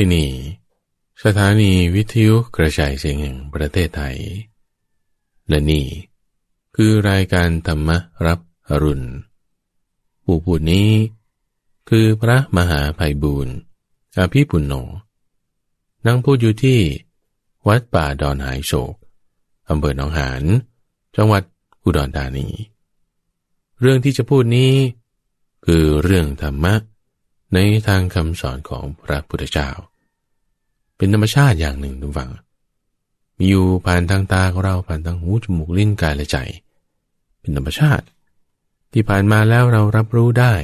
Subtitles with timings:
[0.00, 0.30] ที่นี่
[1.24, 4.16] สถานีวิทยุกระจายเสียงแห่งประเทศไทย
[5.48, 5.86] และนี่
[6.76, 7.90] คือรายการธรรม
[8.26, 8.38] รับ
[8.68, 9.06] อรุณ
[10.24, 10.88] ผู้พูดนี้
[11.88, 13.54] คือพระมหาภัยบูรณ์
[14.18, 14.74] อาภิปุณโญ
[16.06, 16.78] นั่งพูดอยู่ที่
[17.68, 18.94] วัดป่าดอนหายโศก
[19.68, 20.42] อำเภอหนองหาน
[21.16, 21.42] จังหวัด
[21.82, 22.48] อุดรธานี
[23.80, 24.72] เรื่องที่จะพูดนี้
[25.66, 26.74] คือเรื่องธรรมะ
[27.54, 27.58] ใน
[27.88, 29.70] ทางคำสอนของพระพุทธเจ้า
[30.96, 32.30] เป็นธรรมชาติอย่างหนึ่งทุกฝัง
[33.38, 36.38] มีอยู่ผ่านทางตาของเราผ่านทางหูจมูกลิ้นกายและใจ
[37.40, 38.06] เป็นธรรมชาติ
[38.92, 40.54] ที่ผ่านมาแล้วเรารับรู้ได้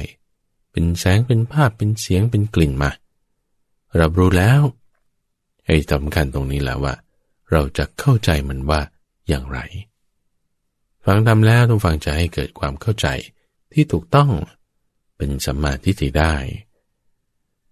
[0.71, 2.91] เป็นแสงเป็นภาพเป็นเสียงเป็นกลิ่นมา
[3.99, 4.61] รับรู้แล้ว
[5.65, 6.93] ไอ้สำคัญตรงนี้แหละว่า
[7.51, 8.81] เราจะเข้าใจมันว่า
[9.27, 9.59] อย่างไร
[11.05, 13.07] ฟังทำแล้วต้องฟังจะให้เกิดความเข้าใจ
[13.73, 14.31] ที่ถูกต้อง
[15.17, 16.35] เป็นสัมมาทิฏฐิได้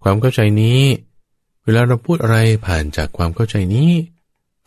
[0.04, 0.82] ความเข้าใจนี้
[1.64, 3.92] เวลาเราพูดอะไรผ่านจากความเข้าใจนี้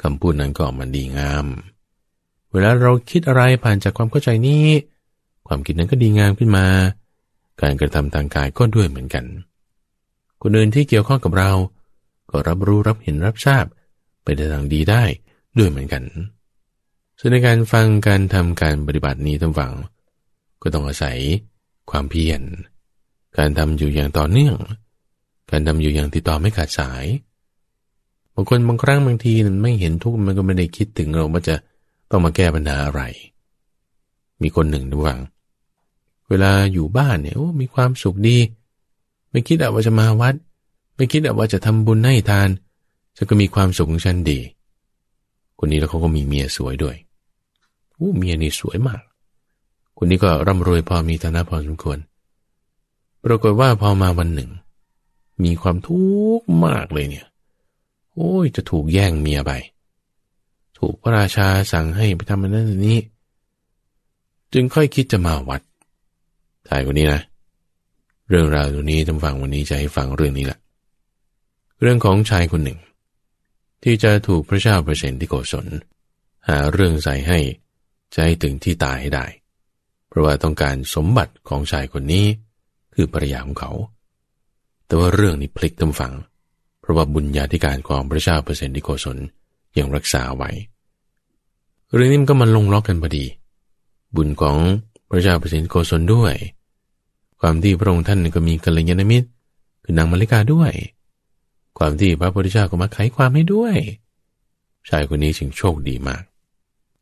[0.02, 1.46] คำพูดนั้นก็ออกมาดีงาม
[2.52, 4.66] เวลาเราคิดอะไรผ่านจากความเข้าใจนี้
[5.46, 6.66] ความคิดนั้นก็ดีงามขึ้นมา
[7.62, 9.24] การกระทำทางกายก็ด้วยเหมือนกัน
[10.42, 11.50] คนอื่นที่เกี่ยวข้องกับเรา
[12.30, 13.64] ก็รับรู้รับเห็นรับทราบ
[14.22, 15.02] ไปในทางดีได้
[15.58, 16.02] ด้วยเหมือนกัน
[17.18, 19.72] ซึ่งในการฟังการทำการปฏิบัตินี้ทั้งฝัง
[20.62, 21.18] ก็ต้องอาศัย
[21.90, 22.42] ความเพียร
[23.38, 24.56] การทำอยู่อย่างต่อเนื่อง
[25.50, 27.06] การทำอยู่อย่างติดต่อไม่ขาดสาย
[28.34, 31.54] บางคนบางครั้งบางทีมันไม่เห็นทุกข์มันก็ไม่ได้คิดถึงเราว่าจะ
[32.10, 33.02] ต้องมาแก้ปัญหาอะไร
[34.42, 35.18] มีคนหนึ่งดูวัง
[36.28, 38.38] เวลาอยู่บ้านเนี่ยโอ้มีความสุขดี
[39.30, 40.34] ไม่คิดว่าจะมาวัด
[40.96, 42.48] ไม่คิดว่าจะทำบุญให้ทาน
[43.16, 44.40] จะก็มีความสุขของฉันดี
[45.58, 46.96] คนนี้แล้วเขาก็มีเมียสวยด้วย
[47.94, 49.02] โอ้เมียนี่สวยมาก
[49.98, 51.98] คนนี้ก็ร่ำรวยพอมีฐานะพอสมควร
[53.24, 54.50] ปรากฏว่าพอมาวันหนึ่ง
[55.44, 56.00] มีความทุ
[56.38, 57.26] กข์มากเลยเนี่ย
[58.14, 59.52] โอ้ยจะถูกแย่งเมียไป
[60.78, 62.98] ถูกพระราชาสั่งให้ไปทำมันนั้นนี้
[64.52, 65.62] จึงค่อยคิดจะมาวัด
[66.68, 67.22] ชายคนนี้นะ
[68.28, 70.58] เรื่องราวตัวนี้ทำฟังวันนี้จะให้ฟังเรื่องนี้แหละ
[71.80, 72.78] เรื่องของชายคนหนึ่ง
[73.82, 75.66] ที่จะถูกพระเจ้าเปรตที่โกศล
[76.48, 77.38] หาเรื่องใส่ให้
[78.14, 79.26] จะให้ถึงที่ตายให้ได้
[80.08, 82.26] เพราะว่าต้องการสมบัติของชายคนนี้
[82.94, 83.72] คือภรรยาของเขา
[84.86, 86.12] แต่ว่าเรื่องนี้พลิกตำฝัง
[86.80, 89.18] เพราะว่าบุญญาธิการของพระเจ้าเปอร์เซนติโกศล
[89.78, 90.50] ยังรักษาไว้
[91.94, 93.24] เรื่องนี้มันก็มันลงล็อกกันพอดี
[94.16, 94.56] บุญของ
[95.10, 96.34] พระเจ้าเปอร์เซนติโกศลด้วย
[97.40, 99.28] ความที่พระองค์ท่านก็มีกัลยาณมิตร
[99.82, 100.72] คือนางมาริกาด้วย
[101.78, 103.74] ความที่พระพุทธเจ้าก็มาไขความให้ด้วย
[104.88, 106.22] ชายคนนี้จึงโชคดีมาก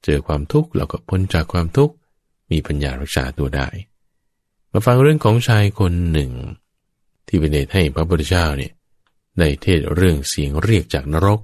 [0.04, 1.94] เจอความทุกข์แล้วก็พ้นจากความทุกข์
[2.50, 3.68] มีปัญญารักษาตัวได้
[4.72, 6.30] มาฟังเรื่องของชายคนหนึ่ง
[7.26, 8.72] ที่เป็นเหตุให้พระพุทธเจ้าเนี่ย
[9.38, 11.40] ได้เทศเรื่องเสียงเรียกจากนรก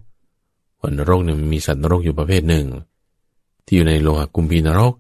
[0.81, 2.67] ว่านรกเนี่ยมีสัตว์นรกอยู่ประเภทหนึ่ง
[3.65, 4.95] ที่อยู่ในโลหะกุมพีนรก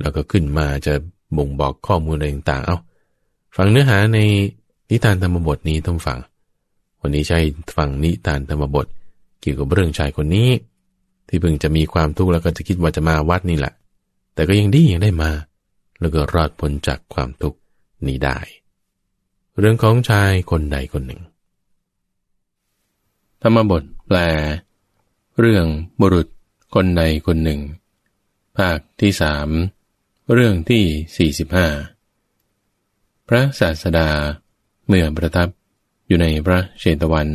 [0.00, 0.94] แล้วก็ขึ้นมาจะ
[1.36, 2.78] บ่งบอกข้อมูลอะไรต่างๆเอ้า
[3.56, 4.18] ฟังเนื้อหาใน
[4.90, 6.18] นิทานธรรมบทนี้ต้องฟัง
[7.00, 7.38] วันนี้ใช้
[7.76, 8.86] ฟังนิทานธรรมบท
[9.40, 10.48] เกี่ยวกับเรื่องชายคนนี้
[11.28, 13.72] ที่เพิ่งจะมีความทุกข์แล้วก็จะคิดว่าจะมาวัดนี่แหละ
[14.34, 15.30] แต่ก็ยังดียังได้มา
[16.00, 17.58] แล้วก็รอดพ้นจากความทุกข์
[18.06, 18.38] นี้ได้
[19.58, 21.20] เรื่องของชายคนใดคนหนึ่ง
[23.42, 24.18] ธรรมบทแปล
[25.40, 25.66] เรื่อง
[26.00, 26.28] บุรุษ
[26.74, 27.60] คนใดคนหนึ่ง
[28.56, 29.48] ภาคที่สาม
[30.32, 30.84] เรื่องที่
[31.16, 31.68] สี่สิบห้า
[33.28, 34.08] พระศาสดา
[34.86, 35.48] เมื่อประทับ
[36.06, 37.28] อยู่ในพระเชตวัน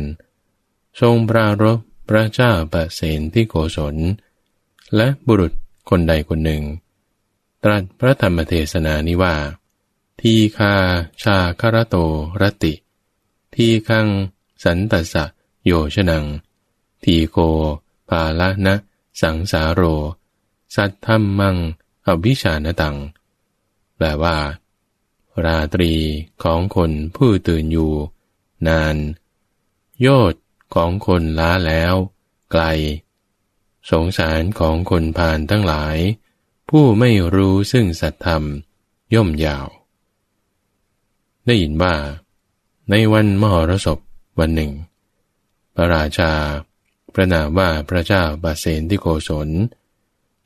[1.00, 3.96] ทรงปรารบพระเจ้าประเสนที่โกศล
[4.96, 5.52] และบุรุษ
[5.90, 6.62] คนใดคนหนึ่ง
[7.64, 9.34] ตรัสพระธรรมเทศนานิว่า
[10.20, 10.74] ทีคา
[11.22, 11.96] ชาคารโต
[12.40, 12.74] รติ
[13.54, 14.08] ทีคัง
[14.64, 15.24] สันตสะ
[15.64, 16.24] โยชนัง
[17.04, 17.38] ทีโก
[18.08, 18.74] ปาละนะ
[19.20, 19.82] สังสาโร
[20.74, 21.56] สัทธรรมัง
[22.06, 22.96] อวิชานตัง
[23.96, 24.36] แปลว่า
[25.44, 25.92] ราตรี
[26.42, 27.94] ของคนผู้ตื่นอยู่
[28.66, 28.96] นาน
[30.00, 30.34] โยช
[30.74, 31.94] ของคนล้าแล้ว
[32.50, 32.62] ไกล
[33.90, 35.96] สงสารของคนผ่านทั้งหลาย
[36.68, 38.42] ผู้ไม่รู้ซึ่งสัตธรรม
[39.14, 39.66] ย่อมยาว
[41.50, 41.94] ได้ยินว่า
[42.90, 43.98] ในวันมหรสพ
[44.38, 44.72] วันหนึ่ง
[45.74, 46.32] พระราชา
[47.14, 49.48] ประนามว่าพระเจ้าบาเซนที่โกศล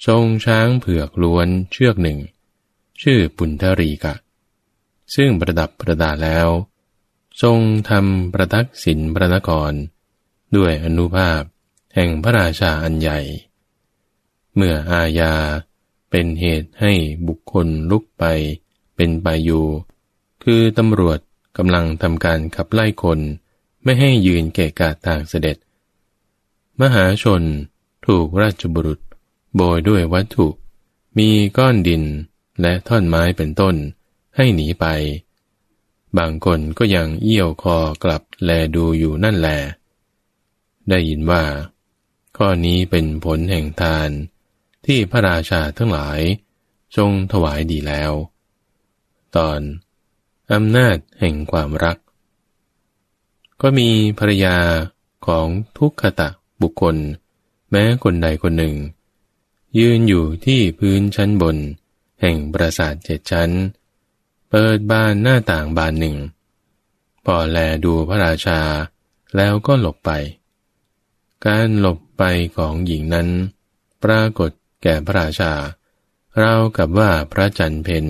[0.06, 2.18] ทรงช้างเผือกล้วนเชือกหนึ่ง
[3.02, 4.14] ชื่อปุณธรีกะ
[5.14, 6.48] ซึ่งประดับประดาแล้ว
[7.42, 7.58] ทรง
[7.90, 9.72] ทำประทักษิณพระนคร
[10.56, 11.42] ด้วยอนุภาพ
[11.94, 13.20] แห่งพระราชาอันใหญ่
[14.54, 15.34] เมื่ออาญา
[16.10, 16.92] เป็นเหตุให้
[17.26, 18.24] บุคคลลุกไป
[18.96, 19.66] เป็นไปอยู่
[20.44, 21.18] คือตำรวจ
[21.58, 23.20] กำลังทำการขับไล่คน
[23.84, 25.56] ไม่ให้ยืนเกะกะทางเสด็จ
[26.80, 27.42] มหาชน
[28.06, 29.00] ถูกราชบุรุษ
[29.54, 30.48] โบยด้วยวัตถุ
[31.18, 32.02] มีก้อนดิน
[32.60, 33.74] และท่อนไม้เป็นต้น
[34.36, 34.86] ให้หนีไป
[36.18, 39.48] บางคนก็ยังเอี้ยวคอกลับแลดูอยู่นั่นแล
[40.88, 41.44] ได้ยินว่า
[42.36, 44.10] ข้อนี้เป็นผลแห่งทาน
[44.86, 46.20] ที่พระราชาทั้งหลาย
[46.96, 48.12] ทรงถวายดีแล้ว
[49.36, 49.60] ตอน
[50.52, 51.98] อำนาจแห่งความรัก
[53.60, 53.88] ก็มี
[54.18, 54.56] ภรยา
[55.26, 55.46] ของ
[55.78, 56.28] ทุกขตะ
[56.62, 56.96] บุคคล
[57.70, 58.74] แม้คนใดคนหนึ่ง
[59.78, 61.56] ยืนอยู่ที่พื้นชั้นบน
[62.20, 63.50] แห่งปราสาทเจ็ดชั้น
[64.50, 66.16] เปิดบานหน้าต่างบานหนึ่ง
[67.24, 68.60] พอแลดูพระราชา
[69.36, 70.10] แล้วก็หลบไป
[71.46, 72.22] การหลบไป
[72.56, 73.28] ของหญิงนั้น
[74.02, 74.50] ปรากฏ
[74.82, 75.52] แก่พระราชา
[76.38, 78.06] เรากับว่าพระจันทร์เพน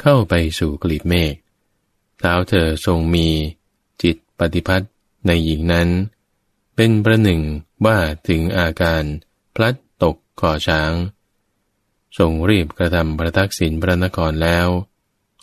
[0.00, 1.34] เข้าไปสู่กลีบเมฆ
[2.28, 3.28] เท้าเธอทรงมี
[4.02, 4.92] จิตปฏิพัทธ์
[5.26, 5.88] ในหญิงนั้น
[6.76, 7.40] เป็นประหนึ่ง
[7.86, 9.02] ว่าถึงอาการ
[9.54, 10.92] พลัดตกคอช้าง
[12.18, 14.68] ทรงรีบกระทำประทักษิณพระนครแล้ว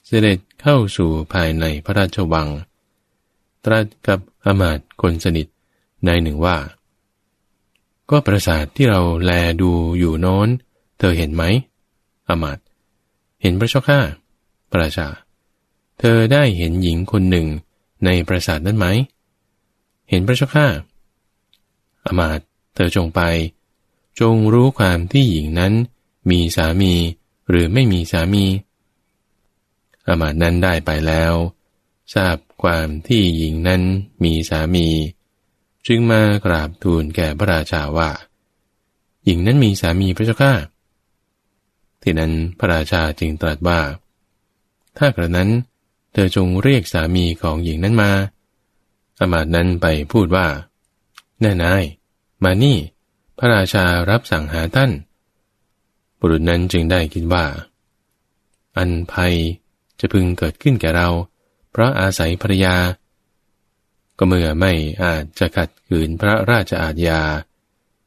[0.05, 2.47] เสด็จเข้าสู่ภายในพระราชวัง
[3.65, 5.47] ตรัสกับอมาตคนสนิท
[6.05, 6.57] ในหนึ่งว่า
[8.09, 9.31] ก็ประสาทที่เราแล
[9.61, 10.47] ดูอยู่โน้น
[10.97, 11.43] เธอเห็นไหม
[12.27, 12.59] อมาต
[13.41, 13.99] เห็นพระเจ้าข้า
[14.73, 15.09] พระชา
[15.99, 17.47] เธอได้เห็นหญิงคนหนึ่ง
[18.05, 18.87] ในปราสาทนั้นไหม
[20.09, 20.67] เห็นพระเจ้าข้า
[22.05, 22.39] อมาต
[22.75, 23.21] เธอจงไป
[24.19, 25.73] จงรู้ความที่หญิงนั้น
[26.29, 26.93] มีสามี
[27.49, 28.45] หรือไม่มีสามี
[30.07, 31.33] อมาตนั้นได้ไปแล้ว
[32.13, 33.81] ทราบความที่หญิงนั้น
[34.23, 34.87] มีสามี
[35.87, 38.11] จึงมากราบทูลแก่พระราชาว่า
[39.25, 40.53] หญิงนั้นมีสามีพระเจ้าข้า
[42.01, 43.79] ที่นั้นพระราชาจึงตรัสว่า
[44.97, 45.49] ถ้ากระนั้น
[46.13, 48.11] เธอจงเรียกสามีของหญิงนั้นมา
[49.19, 50.47] อมาตนั้นไปพูดว่า
[51.41, 51.83] แน่นาย
[52.43, 52.77] มานี่
[53.37, 54.91] พระราชารับสั่งหาท่าน
[56.19, 57.45] บุรุษนั้นจึงได้คิดว่า
[58.77, 59.35] อันภัย
[59.99, 61.09] จะพึงเกิดขึ้นแก่เรา
[61.71, 62.75] เพราะอาศัยภรยา
[64.17, 64.73] ก็เมื่อไม่
[65.03, 67.21] อาจจะขัดขืนพระราชอาญญา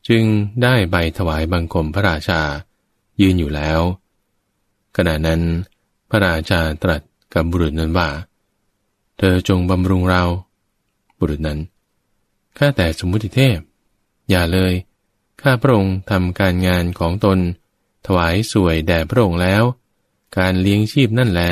[0.08, 0.24] จึง
[0.62, 2.40] ได้ใบถวายบังคมพระราชา
[3.20, 3.80] ยืนอยู่แล้ว
[4.96, 5.42] ขณะนั้น
[6.10, 7.02] พระราชาตรัส
[7.36, 8.08] กับบุรุษนั้นว่า
[9.18, 10.22] เธอจงบำรุงเรา
[11.18, 11.58] บุรุษนั้น
[12.58, 13.58] ข้าแต่สมมุติเทพ
[14.30, 14.72] อย่าเลย
[15.42, 17.38] ข้าพระองค์ทำการงานของตน
[18.06, 19.62] ถวายสวยแด่พระองค์แล้ว
[20.38, 21.42] การเลี้ยงชีพนั่นแล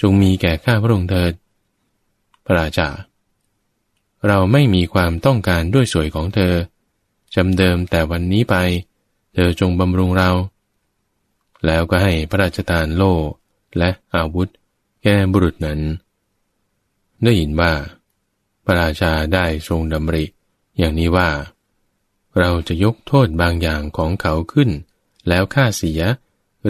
[0.00, 1.32] จงมีแก่ข้าพระองค์เถิด
[2.44, 2.88] พระราชา
[4.26, 6.54] เราไม่มีความต้องการด้วยสวยของเธอ
[7.34, 8.54] จำเดิมแต่วันนี้ไป
[9.34, 10.30] เธอจงบำรุงเรา
[11.66, 13.14] แล้วก็ให้พระราชทานโล่
[13.78, 14.48] และอาวุธ
[15.06, 15.80] แก่บุรุษนั้น
[17.22, 17.72] ได้ยินว่า
[18.64, 20.24] พระราชาได้ทรงดำริ
[20.78, 21.30] อย่างนี้ว่า
[22.38, 24.70] เราจะยกโทษบางอย่างของเขาขึ้น
[25.28, 26.00] แล้วฆ่าเสีย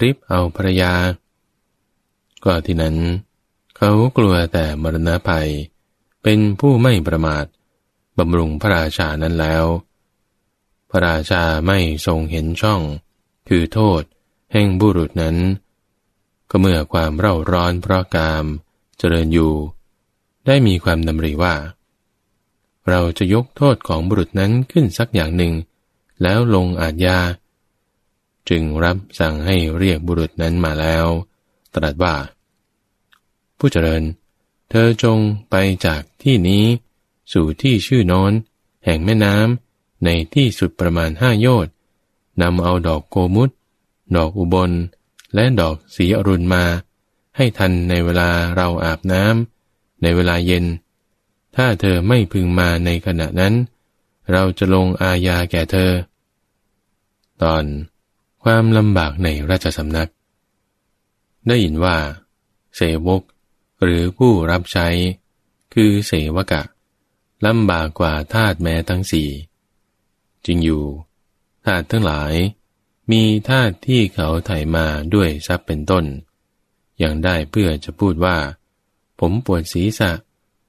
[0.03, 0.93] ริบเอาภรยา
[2.45, 2.97] ก็ที่นั้น
[3.77, 5.51] เขากลัวแต่มรณะภัย
[6.23, 7.45] เป็นผู้ไม่ประมาท
[8.19, 9.65] บำรุงพระราชานั้นแล้ว
[10.91, 12.81] พระราชาไม่ทรงเห็นช่อง
[13.49, 14.03] คือโทษ
[14.53, 15.37] แห่งบุรุษนั้น
[16.57, 18.45] ก็เมื่อความเร่าร้อนเพราะกาม
[18.99, 19.55] เจริญอยู่
[20.47, 21.55] ได้มีความดำริว่า
[22.89, 25.53] เราจะยกโทษของบุรุษนั้นขึ้นสักอย่างหนึ่ง
[26.23, 27.19] แล้วลงอาญญา
[28.49, 31.07] จึงรับสั่งให้เรียกบุรุษนั้นมาแล้ว
[31.75, 32.15] ตรัสว่า
[33.59, 34.03] ผู้เจริญ
[34.71, 35.19] เธอจง
[35.51, 35.55] ไป
[35.87, 36.65] จากที่นี้
[37.33, 38.33] สู่ที่ชื่อนอน
[38.85, 41.73] แห่งแม่น้ำในที่สุดประมาณห้าโยชน์
[42.43, 43.51] นำเอาดอกโกมุต
[44.17, 44.73] ดอกอุบล
[45.35, 46.65] และดอกสีอรุณมา
[47.37, 50.65] ให้ทันในเวลาเราอาบน้ำในเวลาเย็น
[51.57, 53.55] ถ้าเธอไม่พึงมาในขณะนั้น
[54.33, 55.91] เราจะลงอาญาแก่เธอ
[57.43, 57.65] ตอน
[58.43, 60.11] ความลำบากในราชสำนัก
[61.47, 61.97] ได้ยินว่า
[62.75, 63.23] เสวก
[63.83, 64.89] หรือผู้รับใช้
[65.75, 66.63] คือเสวกะ
[67.47, 69.29] ลำบากกว่าทาตแม้ทั้งสี่
[70.47, 70.85] จริงอยู่
[71.65, 72.33] ทาตทั้งหลาย
[73.11, 76.05] มีท่าที่เขาไถ่มาด้วยทรัพย์เป็นต้น
[76.99, 78.37] อย่างได้เพื่อจะพูดว่า
[79.21, 80.11] ผมปวดศีรษะ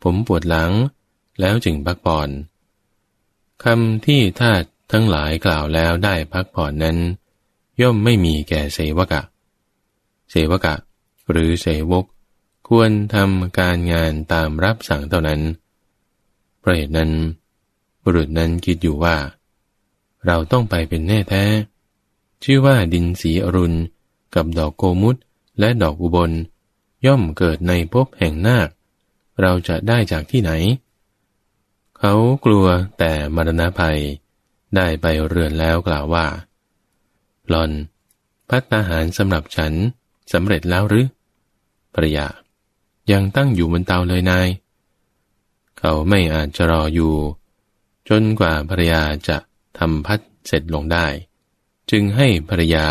[0.04, 0.72] ผมปวดหลัง
[1.39, 2.30] แล้วจึงพักผ่อน
[3.63, 6.98] คำที่ทาตทั้งหลายกล่าวแล้วได้พักผ่อนนั้น
[7.82, 9.22] ย่อมไม่มีแก่เสวกะ
[10.32, 10.75] เสวกะ
[11.30, 12.06] หรือเสวก
[12.68, 15.42] ควรทำการงานตามรับสั่งเท่านั้น
[16.60, 17.12] เพระเหตุนั้น
[18.04, 19.18] บุรุษนั้นคิดอยู่ว่า
[20.25, 21.44] เราต้องไปเป็นแน่แท้
[22.48, 23.78] ชื่อว่าดินสีอรุณ
[24.36, 25.16] กับดอกโกมุต
[25.60, 26.32] และดอกอุบล
[27.06, 28.70] ย่อมเกิดในภพแห่งนาค
[29.42, 30.52] เราจะได้จากที่ไหน
[31.98, 32.14] เขา
[32.46, 32.66] กลัว
[32.98, 34.00] แต่มรณะภัย
[34.75, 36.25] ได้ไปเรือนแล้วกล่าวว่า
[37.50, 37.72] หลอน
[38.50, 39.74] พัฒนาหารสำหรับฉัน
[40.34, 41.08] สำเร็จแล้วหรือ
[41.94, 42.28] ภรยา
[43.12, 44.48] ยังตั้งอยู่บนเตาเลยนาย
[45.80, 47.14] เขาไม่อาจจะรออยู่
[48.10, 49.38] จนกว่าภรยาจะ
[49.78, 51.08] ทำพัดเสร็จลงได้
[51.92, 52.88] จึงให้ภรยา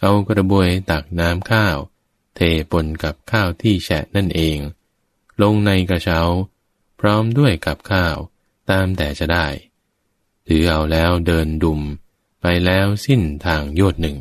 [0.00, 1.76] เอากระบวยตักน้ำข้าว
[2.34, 4.58] เทปนกับข้าวที่แฉะนั่นเอง
[5.42, 6.20] ลงในกระเช้า
[7.00, 8.16] พร้อมด้วยกับข้าว
[8.70, 9.46] ตามแต่จะได้
[10.46, 11.80] ถือเอาแล้วเดินดุม
[12.40, 14.18] ไปแล้วสิ้นทางโยดหนึ่ง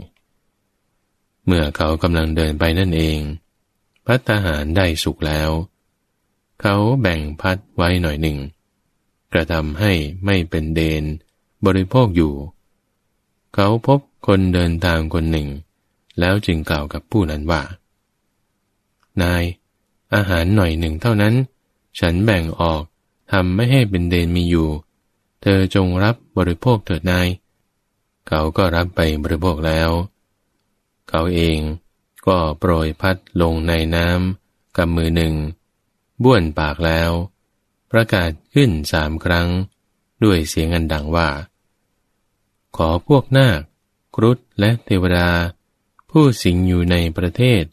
[1.45, 3.19] เมื่อเขากำลังเดินไปนั่นเอง
[4.05, 5.51] พัตหารได้สุกแล้ว
[6.61, 8.37] เขาแบ่งพัดไว้หน่อยหนึ่ง
[9.33, 9.93] กระทำให้
[10.25, 11.03] ไม่เป็นเดน
[11.65, 12.33] บริโภคอยู่
[13.53, 15.47] เขาพบคนเดินทางคนหนึ่ง
[16.19, 17.61] แล้วจึงกล่าวกับผู้นั้นว่า
[19.21, 19.43] นาย
[20.13, 21.33] อาหารหน่อยหนึ่งเท่านั้น
[21.99, 22.83] ฉันแบ่งออก
[23.31, 24.69] ทำไม่ให้เป็นเดนมีอยู่
[25.41, 27.27] เธอจงรับบริโภคเถิดนาย
[28.27, 29.89] เขาก็รับไปบริโภคแล้ว
[31.09, 31.59] เขาเอง
[32.27, 35.33] ก็โปรยพัดลงในน้ำกับมือหนึ่ง
[36.23, 37.11] บ้วนปากแล้ว
[37.91, 39.49] ประกาศขึ้นสามครั้ง
[40.23, 41.29] ด้วยเสียงอันดังว่า
[42.77, 43.59] ขอพวกนาค
[44.15, 45.29] ครุฑและเทวดา
[46.09, 47.63] ผู้สิงอยู่ในประเทศ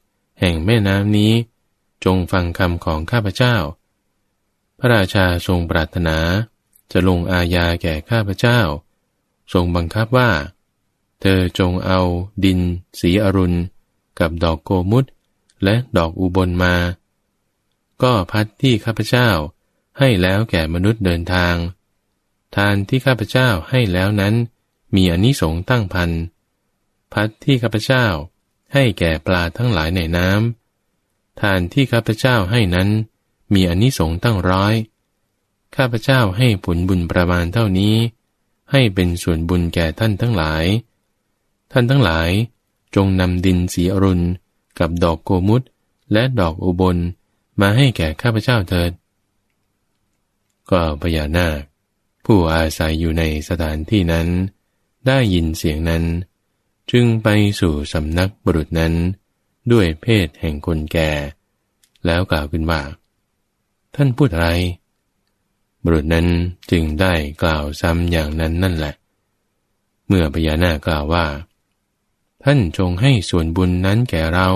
[0.40, 1.32] แห่งแม่น้ำนี้
[2.04, 3.56] จงฟังคำของข้าพเจ้า
[4.78, 6.18] พระราชาทรงปรารถนา
[6.92, 8.60] จะลงอาญาแก่ข้าพเจ้า
[9.52, 10.30] ทรงบังคับว่า
[11.20, 12.00] เธอจงเอา
[12.44, 12.60] ดิน
[13.00, 13.58] สีอรุณ
[14.18, 15.04] กับดอกโกมุต
[15.64, 16.74] และดอกอุบลมา
[18.02, 19.28] ก็พัดที่ข้าพเจ้า
[19.98, 21.54] ให้แล้วแก่มนุษย์เดินทาง
[22.56, 24.34] ทานที่ข้าพเจ้าให้แล้วนั้น
[24.94, 26.10] มีอนิสงส์ตั้งพัน
[27.12, 28.06] พัดที่ข้าพเจ้า
[28.72, 32.88] ให้แก่ปลาทั้งหลายในน้ำทานที่ข้าพเจ้าให้นั้น
[33.54, 34.74] มีอนนิสงส์ตั้งร้อย
[35.76, 37.94] ข้าพเจ้าให้ผลบุญประมาณเท่านี้
[38.72, 40.64] ให้เป็นส่วนบุญแก่ท่านทั้งหลาย
[41.72, 42.30] ท่านทั้งหลาย
[42.94, 44.24] จงนำดินสีอรุณ
[44.78, 45.62] กับดอกโกมุต
[46.12, 46.96] และดอกอุบล
[47.60, 48.90] มาให้แก่ข้าพเจ้าเถิด
[50.70, 51.60] ก็พญานาค
[52.24, 54.28] ผู้อาศัยอยู่ในสถานที่นั้น
[55.06, 56.04] ได้ยินเสียงนั้น
[56.90, 57.28] จึงไป
[57.60, 58.94] สู่สำนักบุรุษนั้น
[59.72, 61.10] ด้วยเพศแห่งคนแก่
[62.06, 62.82] แล้วกล่าวขึ้นว่า
[63.94, 64.50] ท่านพูดอะไร
[65.82, 66.26] บุรุษนั้น
[66.70, 68.94] จึงได้กล่าวซ้ำอย่างนั้นนั่นแหละ
[70.06, 71.26] เมื่อพญานาคกล่าวว่า
[72.44, 74.48] ท่านจงให้ส่วนบุญนั้นแก่เรา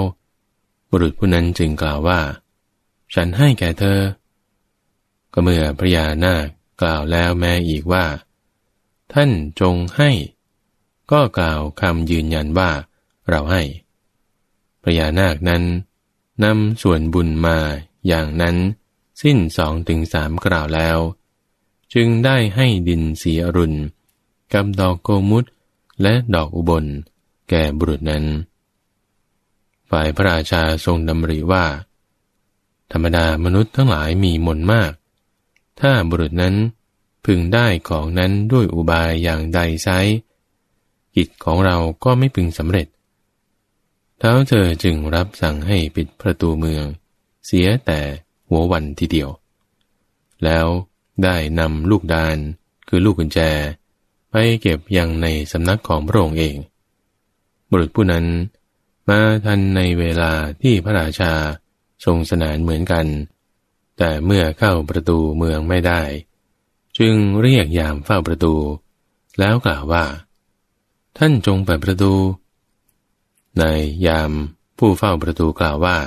[0.91, 2.21] บุรุษผู้นั้นจึงกล่าวว่า
[3.15, 4.01] ฉันให้แก่เธอ
[5.33, 6.47] ก็เมื่อพญานาค
[6.83, 8.05] กล่าวแล้วแม้อีกว่า
[9.13, 9.31] ท่าน
[9.61, 10.11] จงให้
[11.11, 12.71] ก็กล่าวคำยืนยันว่า
[13.29, 13.63] เราให้
[14.83, 15.63] พญานาคนั้น
[16.45, 17.59] นำส่วนบุญมา
[18.07, 18.57] อย่างนั้น
[19.23, 20.99] สิ้นสองถึงสามกล่าวแล้ว
[21.95, 23.79] จึงได้ให้ดินสีอรุณ
[24.53, 25.45] กับดอกโกมุต
[26.03, 26.85] และดอกอุบล
[27.49, 28.25] แก่บุรุษนั้น
[29.91, 31.65] ฝ่ายพระราชาทรงดำริว่า
[32.93, 34.93] ธรรมดามนุษย์ทั้งหลายมีมนมาก
[35.81, 36.55] ถ้าบุรุษนั้น
[37.25, 39.89] พึงได้ของนั้นด้วยอุบายอย่างใดไซ
[41.17, 42.87] กิจของเราก็ไม่พึงสำเร็จ
[44.19, 46.85] เท้าเธอจึงรับสั่งให้ปิดประตูเมือง
[47.47, 48.01] เสียแต่
[48.49, 49.31] หัววันทีเดียว
[50.45, 50.67] แล้ว
[51.25, 52.37] ได้นำลูกดาน
[52.89, 53.39] คือลูกกุญแจ
[54.31, 56.57] ไปเก็บยังในสำนักของพระองค์เอง
[57.71, 58.27] บุรุษผู้นั้น
[59.09, 61.33] มาทันในเวลาที่พระราชา
[62.05, 63.07] ทรงสนานเหมือนกัน
[63.99, 66.03] แต่เมื่อเข้าประตูเมืองไม่ได้
[66.99, 68.55] จึงเรียกยามเฝ้าประตู
[69.39, 70.05] แล้วกล่าวว่า
[71.19, 72.13] ท่านจงเปิดประตู
[73.59, 73.65] ใน
[74.07, 74.33] ยาม
[74.79, 75.99] ผู้เฝ้าประตูกล่าวว่า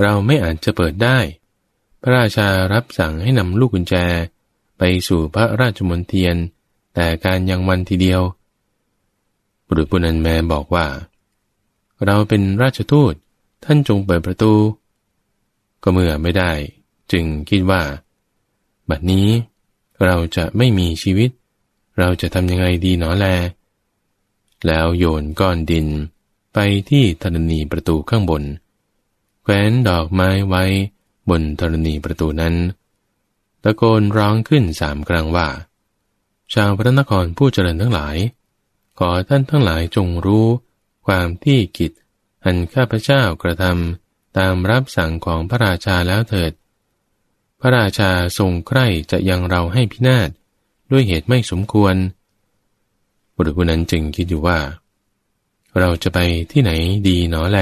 [0.00, 1.18] เราไม่อาจจะเปิดได้
[2.00, 3.94] พระราชารับสั่งให้นำลูกกุญแจ
[4.78, 6.36] ไปสู่พระราชมนเทียน
[6.94, 8.22] แต่การยังวันทีเดียว
[9.66, 10.86] บุรุษผู้นั้นแม้บอกว่า
[12.04, 13.14] เราเป็นราชทูต
[13.64, 14.52] ท่านจงเปิดประตู
[15.82, 16.52] ก็เมื่อไม่ได้
[17.12, 17.82] จึงคิดว่า
[18.88, 19.28] บัดนี้
[20.04, 21.30] เราจะไม่มีชีวิต
[21.98, 23.26] เราจะทำยังไงดีหนอแล
[24.66, 25.86] แล้วโยนก้อนดิน
[26.54, 26.58] ไป
[26.90, 28.42] ที่ธนนีประตูข้างบน
[29.42, 30.64] แขวนดอกไม้ไว้
[31.30, 32.54] บนธรณีประตูนั้น
[33.62, 35.48] ตะโกนร้องขึ้นสามครั้งว่า
[36.54, 38.16] ชาวพระนครผู้เจริญทั้งหลาย
[38.98, 40.46] ขอท่านทั้งหลายจงรู้
[41.06, 41.92] ความที่กิจ
[42.44, 46.52] อันข้าพเจ้ากระทำตามรับสั่งของพระราชาแล้วเถิด
[47.60, 50.30] พระราชาทรงใคร่จะยังเราให้พินาศ
[50.90, 51.94] ด้วยเหตุไม่สมควร
[53.34, 54.58] บุรุษผู้นั้นจึงคิดอยู่ว่า
[55.78, 56.18] เราจะไป
[56.52, 56.70] ที่ไหน
[57.08, 57.58] ดีหนอแล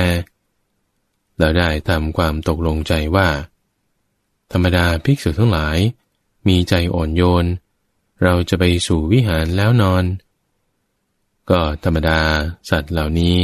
[1.38, 3.28] เราได้ทำความตกลงใจว่า
[4.52, 5.78] ธรรมดาภิกษุทั้งหลาย
[6.48, 7.46] มีใจอ่อนโยน
[8.22, 10.04] เราจะไปสู่วิหารแล้วนอน
[11.50, 12.20] ก็ธรรมดา
[12.70, 13.38] สัตว์เหล่านี้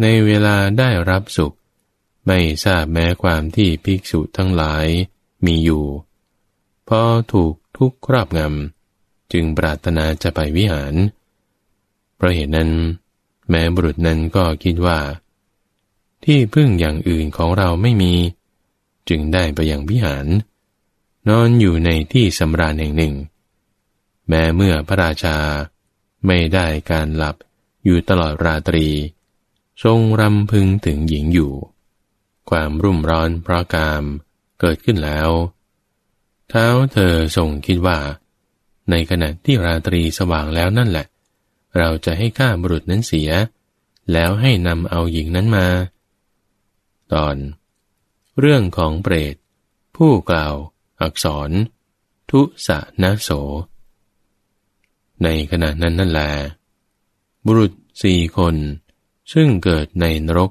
[0.00, 1.54] ในเวลาได้รับสุข
[2.26, 4.86] ไม่ทราบแม้ความที่ภิกษุทั้งหลาย
[5.46, 5.84] มีอยู่
[6.88, 7.00] พอ
[7.32, 10.94] ถูกทุกข์ครอบงำ จึงปรารถนาจะไปวิหาร
[12.18, 12.70] เพราะเหตุนั้น
[13.50, 14.98] แม้บุรุษนั้นก็คิดว่า
[16.24, 18.14] ที่พึ่งอย่างอื่นของเราไม่มี
[19.08, 20.26] จึงได้ไปยังวิหาร
[21.28, 23.14] นอนอยู่ในที่สำราญแห่งหนึ่ง
[24.28, 25.36] แม้เมื่อพระราชา
[26.26, 27.36] ไม่ได้การหลับ
[27.84, 28.88] อยู่ตลอดราตรี
[29.84, 31.52] ทรงรำพึงถึงหญิงอยู่
[32.50, 34.04] ความรุ่มร้อนเพราะกาม
[34.60, 35.30] เกิดขึ้นแล้ว
[36.48, 37.98] เท้าเธอทรงคิดว่า
[38.90, 41.06] ในขณะที่ราตรีสว่างแล้วนั่นแหละ
[41.76, 43.30] เราจะให้ข้าบุรุษนั้นเสีย
[44.12, 45.66] แล้วให้นำเอาหญิงนั้นมา
[47.12, 47.36] ตอน
[48.38, 49.34] เรื่องของเปรต
[49.96, 50.54] ผู้กล่าว
[51.00, 51.50] อักษร
[52.30, 53.30] ทุสะนะโส
[55.22, 56.30] ในขณะนั้นนั่นแหละ
[57.46, 57.72] บุรุษ
[58.02, 58.56] สี่คน
[59.32, 60.50] ซึ่งเกิดในนรก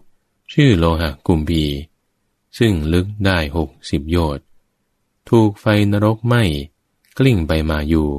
[0.53, 1.65] ชื่อโลหะกุมบี
[2.57, 4.45] ซึ่งลึกได้หกสิบโยชน์
[5.29, 6.43] ถูกไฟนรกไหม้
[7.17, 8.09] กลิ้งไปมาอยู่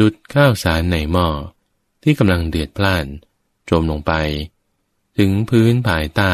[0.00, 1.28] ดุดข้าวสารในหม้อ
[2.02, 3.06] ที่กำลังเดือดพล่าน
[3.70, 4.12] จมลงไป
[5.18, 6.32] ถึงพื้นภายใต้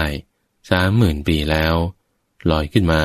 [0.71, 1.75] สามหมื่นปีแล้ว
[2.51, 3.05] ลอยขึ้นมา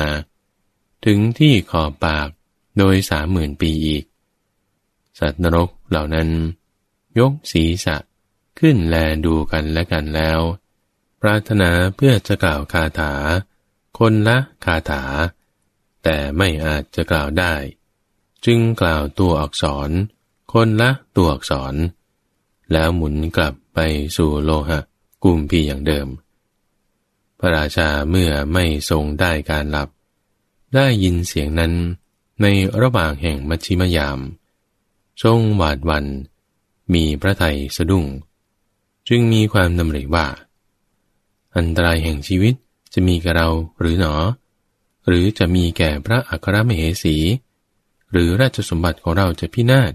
[1.06, 2.28] ถึงที่ขอบปาก
[2.78, 4.04] โดยสามหมื่นปีอีก
[5.18, 6.28] สัตว์นรกเหล่านั้น
[7.18, 7.96] ยกศีรษะ
[8.58, 10.40] ขึ้นแลดูกันและกันแล้ว
[11.20, 13.12] ปรารถนาเพื่อจะกล่าวคาถา
[13.98, 15.04] คนละคาถา
[16.02, 17.54] แต่ไม่อาจจะกล่าวได้
[18.44, 19.90] จึงกล่าวตัวอักษร
[20.52, 21.74] คนละตัวอักษร
[22.72, 23.78] แล้วหมุนกลับไป
[24.16, 24.80] สู่โลหะ
[25.22, 26.08] กุมพีอย่างเดิม
[27.38, 29.88] พระราชาเมื่อไม่ทรงได้การหลับ
[30.74, 31.72] ได้ยินเสียงนั้น
[32.42, 32.46] ใน
[32.82, 34.18] ระหว่างแห่งมัชิมยาม
[35.22, 36.04] ทรงหวาดวัน
[36.94, 38.04] มีพระไทยสะดุ้ง
[39.08, 40.26] จึงมีความดำริว่า
[41.56, 42.54] อันตรายแห่งชีวิต
[42.94, 43.48] จะมีกับเรา
[43.80, 44.14] หรือหนอ
[45.06, 47.16] หรือจะมีแก่พระอัครมเหสี
[48.10, 49.92] หรือราชสมบัติของเราจะพินาศ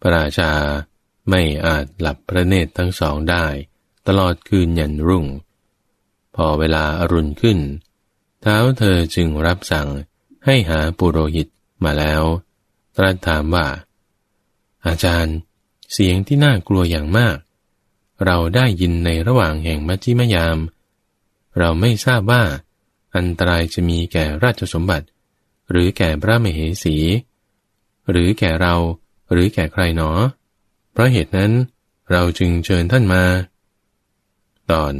[0.00, 0.50] พระราชา
[1.28, 3.46] ไม่อาจหลับพระเนตรทั้งสองได้
[4.06, 5.26] ตลอดคืนยันรุ่ง
[6.34, 7.58] พอเวลาอรุณขึ้น
[8.40, 9.88] เท้าเธอจึงรับสั่ง
[10.44, 11.48] ให้หาปุโรหิต
[11.84, 12.22] มาแล้ว
[12.96, 13.66] ตรัสถามว่า
[14.86, 15.36] อาจารย์
[15.92, 17.36] เสียงที่น่ากลัวอย่างมาก
[18.24, 20.58] เราได้ยินในระหว่างแห่งมัจจิมยาม
[21.58, 22.42] เราไม่ทราบว่า
[23.16, 25.06] อันตรายจะมีแก่ราชสมบัติ
[25.70, 26.96] หรือแก่พระมเหสี
[28.10, 28.74] หรือแก่เรา
[29.32, 30.10] หรือแก่ใครหนอ
[30.96, 31.52] เพราะเหตุนั้น
[32.10, 33.24] เราจึงเชิญท่านมา
[34.70, 34.94] ตอน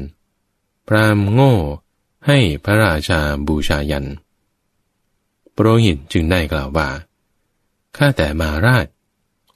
[0.86, 1.54] พรามโง่
[2.26, 4.06] ให้พระราชาบูชายัน
[5.52, 6.88] โปรหิตจึงได้กล่าวว่า
[7.96, 8.86] ข้าแต่มาราช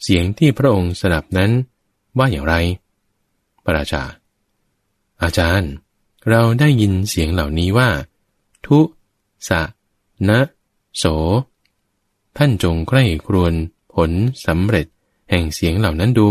[0.03, 1.51] เสียงที่พระองค์สดับนั้น
[2.19, 2.55] ว่าอย่างไร
[3.65, 4.03] พระราชา
[5.23, 5.73] อาจารย์
[6.29, 7.91] เราได้ยินเสียงเหล่านี้ว่า
[8.67, 8.79] ทุ
[9.49, 9.63] สะ
[10.29, 10.41] นะ
[10.97, 11.05] โส
[12.37, 13.53] ท่านจงใกล้ครวน
[13.95, 14.11] ผล
[14.47, 14.87] สำเร็จ
[15.31, 16.29] แห่งเสียงเหล่านั้นดู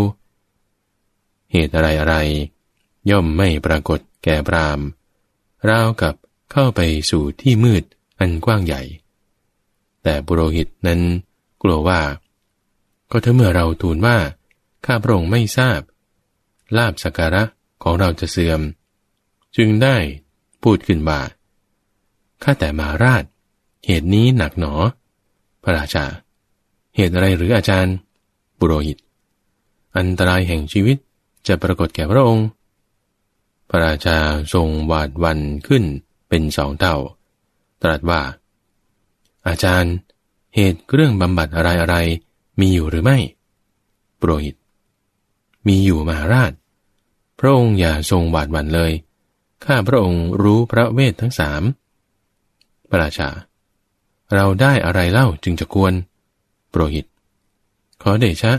[1.52, 2.16] เหตุอะไรอะไร
[3.10, 4.80] ย่อมไม่ปรากฏแก่พราม
[5.70, 6.16] ราวกับ
[6.52, 6.82] เข้าไป
[7.12, 7.84] สู่ที่มืด
[8.20, 8.82] อันกว้างใหญ่
[10.04, 11.02] แต่บุโรหิตนั้น
[11.62, 12.02] กลัวว่า
[13.12, 14.18] ก็ถ้าเมื่อเราทูลว่า
[14.86, 15.80] ข้าพระองค์ไม่ทราบ
[16.78, 17.44] ลาบสักการะ
[17.84, 18.62] ของเราจะเสื่อม
[19.56, 19.96] จึงได้
[20.64, 21.22] พูดขึ้นว่า
[22.44, 23.24] ข้าแต่มาราช
[23.86, 24.74] เหตุนี้หนักหนอ
[25.64, 26.06] พระราชา
[26.96, 27.96] เหตุอะไรหรืออาจารย์
[28.60, 28.98] บุโรหิต
[29.98, 30.98] อันตรายแห่งชีวิต
[31.48, 32.48] จะปรากฏแก่พระองค์
[33.70, 34.18] พระราชา
[34.54, 35.84] ทรงหวาดวันขึ้น
[36.30, 36.96] เป็นสองเท่า
[37.82, 38.22] ตรัสว่า
[39.48, 39.94] อาจารย์
[40.56, 41.96] เหตุเรื่องบำบัดอะไรอะไร
[42.60, 43.18] มีอยู่หรือไม่
[44.20, 44.56] ปุโรหิต
[45.68, 46.52] มีอยู่มหาราช
[47.40, 48.92] พระองค์อย่าทรงหวาดวันเลย
[49.66, 51.62] ข้าพระองค์รู้พระเวททั้งสาม
[52.90, 53.30] พระราชา
[54.36, 55.94] เราได้อะไรเล่าจึงจะควร
[56.70, 57.06] โปรหิต
[58.02, 58.54] ขอเดชะ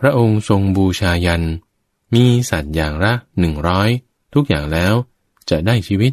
[0.00, 1.44] พระองค์ทรงบูชายัน
[2.14, 3.88] มีสัตว์อย่างละหนึ่งร้อย
[4.34, 4.94] ทุกอย่างแล้ว
[5.50, 6.12] จะได้ชีวิต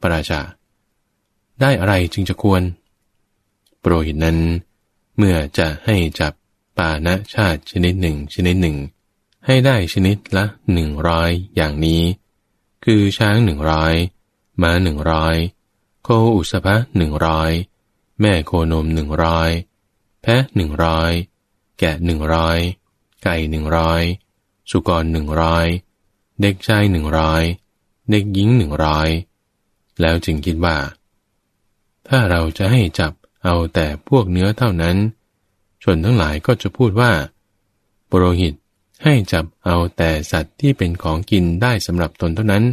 [0.00, 0.40] พระราชา
[1.60, 2.62] ได้อะไรจึงจะควร
[3.80, 4.38] โปรหิตนั้น
[5.16, 6.32] เมื่อจะให้จับ
[6.76, 8.76] ปาณชาติชนิดหนึ่งชนิดหนึ่ง
[9.46, 12.02] ให้ได้ชนิดละหนึ่งร้อยอย่างนี้
[12.84, 13.94] คือช้างหนึ่งร้อย
[14.62, 15.36] ม้าหนึ่งร้อย
[16.02, 17.50] โคอุสภะหนึ่งร้อย
[18.20, 19.50] แม่โคนมหนึ่งร้อย
[20.22, 21.12] แพะหนึ่งร้อย
[21.78, 22.58] แกะหนึ่งร้อย
[23.22, 24.02] ไก่หนึ่งร้อย
[24.70, 25.66] สุกรหนึ่งร้อย
[26.40, 27.42] เด็กชายหนึ่งร้อย
[28.10, 29.08] เด็กหญิงหนึ่งร้อย
[30.00, 30.76] แล้วจึงคิดว่า
[32.08, 33.12] ถ้าเราจะให้จับ
[33.44, 34.96] เอาแต่พวกเนื้อเท่านั้น
[35.82, 37.12] ชนทั้งหลายก็จะพูดว่า
[38.10, 38.54] ปโรหิต
[39.02, 42.64] ให้จับเอาแต่สัตว์ที่เป็นของกินได้สำหรับตนเท่านั้น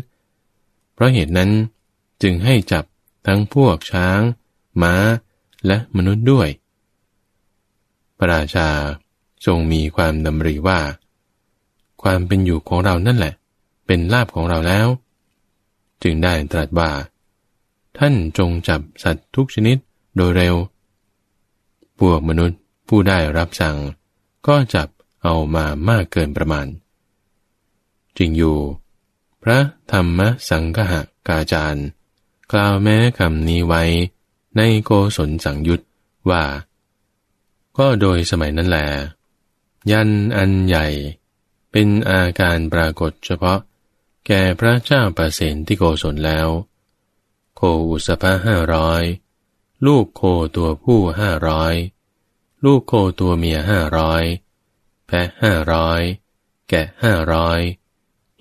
[0.94, 1.52] เพราะเหตุนั้น
[2.22, 2.86] จึงให้จับ
[3.28, 4.20] ทั้งพวกช้าง
[4.82, 4.96] ม้า
[5.68, 6.48] และมนุษย์ด้วย
[8.18, 8.70] พระราชา
[9.46, 10.80] ทรงมีความดำริว่า
[12.02, 13.34] ความเป็นอยู่ของเรานั่นแหละ
[13.86, 14.88] เป็นลาบของเราแล้ว
[16.04, 16.92] จึงได้ตรัสว่า
[17.98, 19.78] ท่านจงจับสัตว์ทุกชนิด
[20.16, 20.56] โดยเร็ว
[22.00, 23.78] พวกมนุษย์ผู้ได้รับสั่ง
[24.48, 24.88] ก็จับ
[25.24, 26.68] เอามามากเกินประมาณ
[28.18, 28.58] จริงอยู่
[29.44, 29.60] พระ
[29.92, 31.86] ธรรมสังฆะกาจารย์
[32.52, 33.84] กล่าวแม้คำนี้ไว้
[34.58, 35.82] ในโกศลสังยุต
[36.30, 36.44] ว่า
[37.78, 38.80] ก็โดยสมัยนั้นแหล
[39.92, 40.88] ยันอันใหญ่
[41.72, 43.60] เป็นอาการปรากฏเฉพาะ
[44.28, 46.50] แก่พระเจ้าประเสนที่โกศลแล้ว
[47.56, 49.04] โคอุสภะห้าร้อย
[49.86, 50.22] ลูกโค
[50.56, 51.74] ตัวผู้ห้าร้อย
[52.64, 54.24] ลูกโคตัวเมียห้าร้อย
[55.08, 56.02] แพะห้าร้อย
[56.70, 57.60] แกะห้าร้อย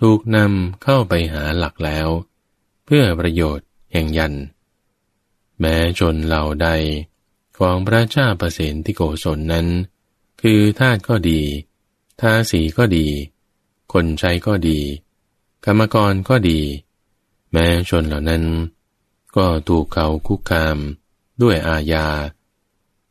[0.00, 2.08] ถูกนำเข้าไปหาหลักแล้ว
[2.84, 4.34] เพื่อประโยชน์แห่งยัน
[5.60, 6.68] แม้ชนเหล่าใด
[7.58, 9.66] ของพระเจ้าประสนที่โกศลนั้น
[10.42, 11.40] คือทาสก็ดี
[12.20, 13.06] ทาสีก็ดี
[13.92, 14.78] คนใช้ก็ดี
[15.64, 16.60] กรรมกรก็ดี
[17.50, 18.44] แม้ชนเหล่านั้น
[19.36, 20.76] ก็ถูกเขาคุกคาม
[21.42, 22.06] ด้วยอาญา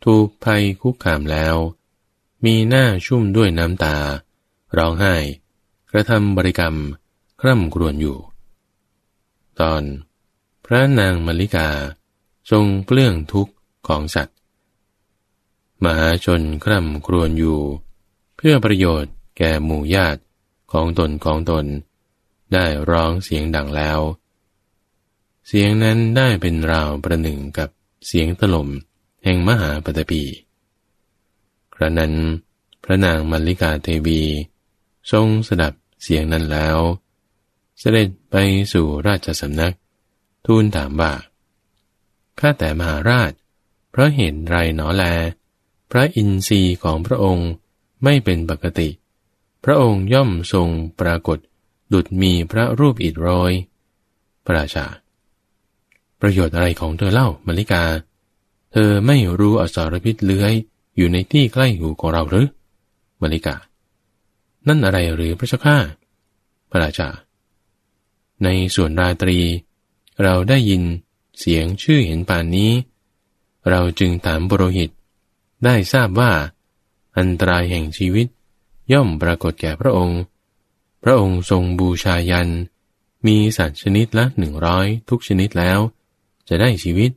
[0.05, 1.55] ถูกภัยคุกคามแล้ว
[2.45, 3.97] มีหน้าชุ่มด้วยน้ำตา
[4.77, 5.15] ร้องไห้
[5.91, 6.75] กระทำบริกรรม
[7.41, 8.17] คร่ำครวญอยู่
[9.59, 9.83] ตอน
[10.65, 11.69] พระนางมลิกา
[12.51, 13.53] ทรงเปลื้องทุกข์
[13.87, 14.37] ของสัตว์
[15.85, 17.59] มหาชนคร่ำครวญอยู่
[18.37, 20.21] เพื่อประโยชน์แก่หมู่ญาติ
[20.71, 21.65] ของตนของตน
[22.53, 23.99] ได้ร้องเสียงดังแล้ว
[25.47, 27.69] เสียงนั้นได้เป็นราวประหนึ่งกับ
[28.07, 28.69] เสียงถล่ม
[29.23, 30.23] แห่งมหาปฐพี
[31.75, 32.13] ครั้นั้น
[32.83, 34.21] พระนางมัลลิกาเทวี
[35.11, 36.77] ทรงสดับเสียงนั้นแล้ว
[37.79, 38.35] เสด็จไป
[38.73, 39.75] สู่ราชสำนัก
[40.45, 41.13] ทูลถามว่า
[42.39, 43.31] ข้าแต่มหาราช
[43.91, 45.03] เพราะเห็นไรหนอแล
[45.91, 47.49] พระอินทรีย์ของพระองค์
[48.03, 48.89] ไม่เป็นปกติ
[49.63, 50.67] พระองค์ย่อมทรง
[50.99, 51.37] ปรากฏ
[51.93, 53.53] ดุดมีพระรูปอิดโรย
[54.45, 54.85] พระราชา
[56.21, 57.83] ประโยชน์อะไรของเธอเล่ามาริกา
[58.71, 60.53] เธอไม่รู้อสรพิษเลื้อย
[60.97, 62.47] อยู่ในที่ใกล้หูของเราหรือ
[63.21, 63.55] มาริกา
[64.67, 65.77] นั่นอะไรหรือพระเจ้าข้า
[66.69, 67.09] พระราชา
[68.43, 69.39] ในส่วนราตรี
[70.23, 70.83] เราได้ยิน
[71.39, 72.71] เสียงชื่อเห็นป่านนี้
[73.69, 74.89] เราจึงถามบรหิต
[75.65, 76.31] ได้ทราบว่า
[77.17, 78.27] อันตรายแห่งชีวิต
[78.93, 80.21] ย่อมปรากฏแก่พระองค์
[81.03, 82.49] พระองค์ทรงบูชายัน
[83.27, 85.79] มีสัตว์ชนิดละหนึ่งร้อยทุกชนิดแล้ว
[86.49, 87.11] จะได้ชีวิต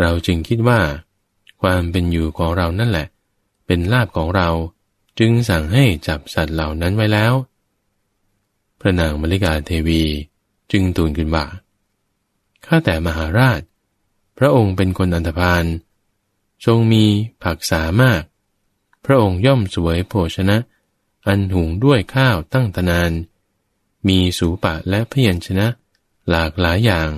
[0.00, 0.80] เราจึงคิดว่า
[1.62, 3.06] ความเป็นอยู่ของเรานั่นแหละ
[3.66, 4.48] เป็นลาบของเรา
[5.18, 7.32] จึงสั่งให้จับสัตว์เหล่านั้นไว้แล้ว
[8.80, 10.02] พระนางมริกาเทวี
[10.70, 11.44] จึงตูนขึ้นว่า
[12.64, 13.60] ข้าแต่มหาราช
[14.42, 15.64] พระองค์เป็นคนอันธพาล
[16.66, 17.04] ทรงมี
[17.42, 18.22] ผักสามาก
[19.04, 20.56] พระองค์ย่อมสวยโภชนะ
[21.26, 23.12] อันหุงด้วยข้าวตั้งตนาน
[24.08, 25.66] มีสูปะและพยัญชนะ
[26.30, 27.10] หลากหลายอย่าง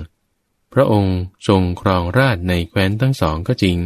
[0.73, 3.77] พระองค์ทรงครองราชในแคว้นทั้งสองก็จริง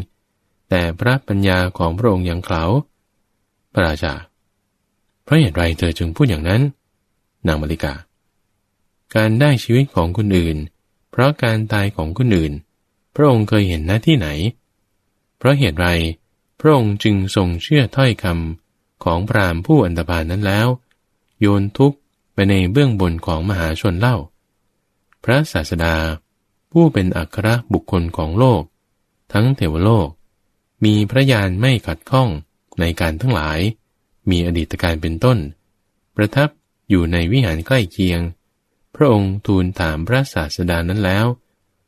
[0.70, 2.64] แต่พระปัญญาของพระองค์ยังเขา
[3.74, 4.14] พระราชา
[5.24, 6.62] เพราะเหตุไรเธอจึงพูดอย่างนั้น
[7.48, 7.94] นางมาริกา
[9.16, 10.58] การได้ชีวิตของคนอื่น
[11.12, 12.54] เพราะการตายของคนอื่น
[13.20, 14.30] พระองค์เคยเห็นหน้าที่ไหน
[15.38, 15.88] เพราะเหตุไร
[16.60, 20.68] พระองค์จึงทรงเชื่อถ้อยคำของพรามผู้อันตพานนั้นแล้ว
[21.40, 21.94] โยนทุก
[22.34, 24.18] ไปในเบื้องบนของมหาชนเล่า
[25.24, 25.96] พระศาสดา
[26.72, 28.64] ผู้เป็นอัครบุคคลของโลก
[29.34, 30.10] ทั้งเทวโลก
[30.86, 32.30] มีพระญาณไม่ขัดข้อง
[32.80, 33.60] ในการทั้งหลาย
[34.30, 35.38] มีอดีตการเป็นต้น
[36.16, 36.50] ประทับ
[36.90, 38.20] อยู่ในวิหารใกล้เคียง
[38.96, 41.26] พระองค์ทูลถามพระศาสดานั้นแล้ว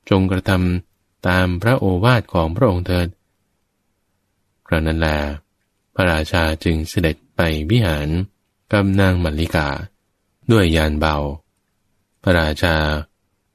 [0.10, 0.89] จงกระทำ
[1.28, 3.08] ตามพระโอวาทของพระองค์เถิด
[4.68, 5.08] ครั้นั้นแล
[5.96, 8.10] พระราชาจึงเสด็จไปวิหาร
[8.72, 9.70] กับนางมัลลิกา
[10.52, 11.16] ด้วยยานเบา
[12.24, 12.76] พระราชา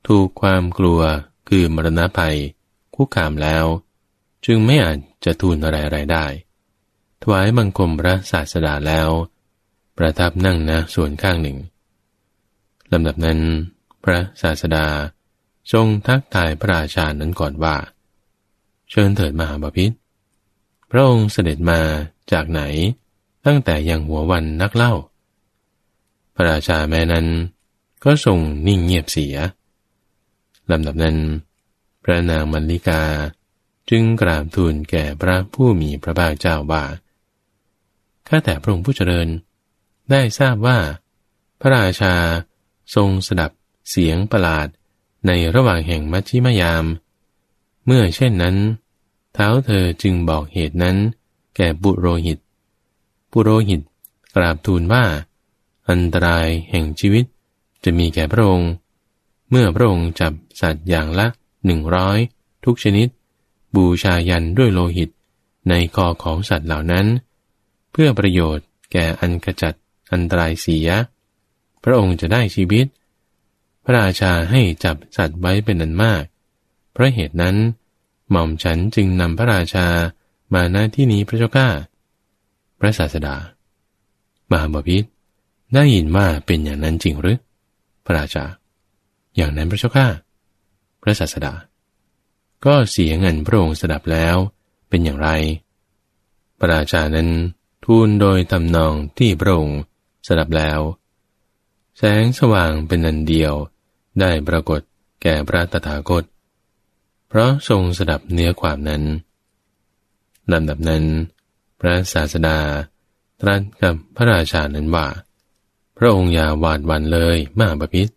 [0.06, 1.00] ถูกความกลัว
[1.48, 2.36] คือมรณะภัย
[2.94, 3.64] คุกคามแล้ว
[4.46, 6.26] จึงไม่อาจจะทูลอะไรๆได้
[7.22, 9.08] ถวายบังคมพระศาสดาแล้ว
[9.98, 11.58] ประทับนั่งนะส่วนข้างหนึ่ง
[12.92, 13.40] ลำดับนั้น
[14.04, 14.86] พระศาสดา
[15.72, 17.76] ทรงทักทายพระราชานั้นก่อนว่า
[18.90, 19.90] เชิญเถิดมหาบาพิษ
[20.90, 21.80] พระองค์เสด็จมา
[22.32, 22.62] จากไหน
[23.46, 24.92] ตั้งแต่ยังหัววันนักเล่า
[26.34, 27.26] พระราชาแม้นั้น
[28.04, 29.36] ก็ทรงนิ่งเงียบเสีย
[30.70, 31.16] ลำดับนั้น
[32.02, 33.02] พระนางมัลลิกา
[33.90, 36.84] จึงกราบทูลแก่พระผู้มีพระภาคเจ้าว่า
[38.28, 39.28] ข้าแต่พระองค์ผู้เจริญ
[40.10, 40.78] ได้ทราบว่า
[41.60, 42.14] พระราชา
[42.94, 43.50] ทรงสดับ
[43.90, 44.68] เสียงประหลาด
[45.26, 46.84] ในระหว่างแห่งมัชชิมยาม
[47.86, 48.56] เมื่อเช่นนั้น
[49.34, 50.96] เท้าเธอจึงบอกเหตุนั้น
[51.56, 52.38] แก่บุโรหิต
[53.32, 53.80] บุโรหิต
[54.34, 55.04] กราบทูลว่า
[55.90, 57.24] อันตรายแห่งชีวิต
[57.84, 58.70] จะมีแก่พระองค์
[59.50, 61.26] เมื่อพระองค์จับสัตว์อย่างละ
[61.66, 62.18] หนึ่งร้อย
[62.64, 63.08] ทุกชนิด
[63.74, 65.10] บูชายันด้วยโลหิต
[65.68, 67.06] ในคอของสัตว์เหล่านั้น
[67.92, 69.74] เพื่อประโยชน์แก่อันกระจัด
[70.12, 70.88] อันตรายเสีย
[71.84, 72.86] พระองค์จะได้ชีวิต
[73.84, 76.24] พระราชาให้จับสัตว์ไว้เป็นอันมาก
[76.92, 77.56] เพราะเหตุนั้น
[78.30, 79.86] หม่อมฉันจึงนำพระราชา
[80.54, 81.68] มาหน้าที่นี้พระเจ้าข้า
[82.80, 83.36] พระศาสดา
[84.50, 85.04] มหาบพิษ
[85.74, 87.38] ได้ยินว่าเป็นอย่างนั้นจริงหรือ
[88.04, 88.44] พระราชา
[89.36, 90.06] อย่างนั้นพระเจ้าข้า
[91.02, 91.52] พระศาสดา
[92.64, 94.36] ก็เสียเงินพระองค์สดับแล้ว
[94.88, 95.28] เป็นอย่างไร
[96.58, 97.28] พระราชานั้น
[97.84, 99.80] ทูลโดยทำนองที่พระองค์
[100.26, 100.80] สดับแล้ว
[101.98, 103.54] แสงสว่างเป็นนันเดียว
[104.20, 104.80] ได้ปรากฏ
[105.22, 106.24] แก่พระตถาคต
[107.28, 109.02] เพราะทรงสดับเนื้อความนั้น
[110.52, 111.04] ลำดับนั้น
[111.80, 112.58] พระศาสดา
[113.40, 115.06] ตรัสกับพระราชานั้นว่า
[115.98, 118.10] พระองค์อย่าหวาดวันเลยมาปพิธ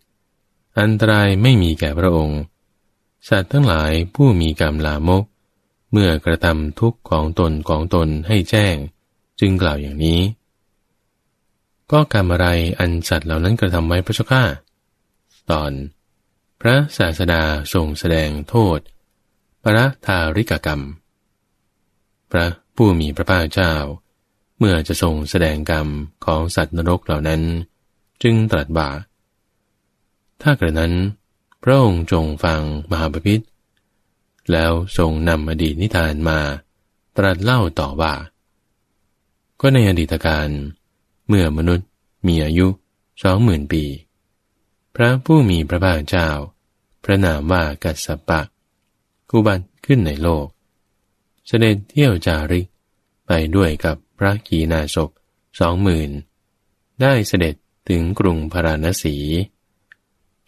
[0.80, 2.40] อันตรายไม่มีแก่พระองค์
[3.28, 5.24] สัตว์ทั้งหลายผู้มีกรรมลามก
[5.90, 8.74] เมื่อกระทำทุกข์ของตนของตนให้แจ้ง
[9.40, 10.20] จึงกล่าวอย่างนี้
[11.92, 12.46] ก็กรรมอะไร
[12.78, 14.42] อันสัตว์เหล่านั้นกระทำไว้พระเจ้าข้า
[15.50, 15.72] ตอน
[16.60, 18.78] พระศาสดาทรงแสดงโทษ
[19.62, 20.82] ปรทาริกกรรม
[22.32, 23.74] พระผู้มีพระภาคเจ้า
[24.58, 25.88] เมื่อจะทรงแสดงกรรม
[26.24, 27.42] ของสัตว์นรกเหล่านั้น
[28.22, 28.88] จึงตรัสว่า
[30.42, 30.94] ถ้ากระนั้น
[31.62, 33.44] พระองค์จงฟังมหาปพิธ
[34.52, 36.38] แล้วทรงนำอดีตนิทานมา
[37.16, 38.14] ตรัสเล่าต่อว่า
[39.60, 40.48] ก็ในอดีตการ
[41.28, 41.86] เมื่อมนุษย์
[42.26, 42.66] มีอายุ
[43.22, 43.84] สองหมื่นปี
[45.00, 46.28] พระผู้มีพระภาคเจ้า
[47.04, 48.40] พระนามว่ากัสสปะ
[49.30, 50.46] กุบันขึ้นในโลก
[51.46, 52.66] เสด็จเที่ยวจาริก
[53.26, 55.10] ไปด้วยกับพระกีนาศพ
[55.60, 56.10] สองหมื่น
[57.00, 57.54] ได้เสด็จ
[57.88, 59.16] ถึงกรุงพาราณสี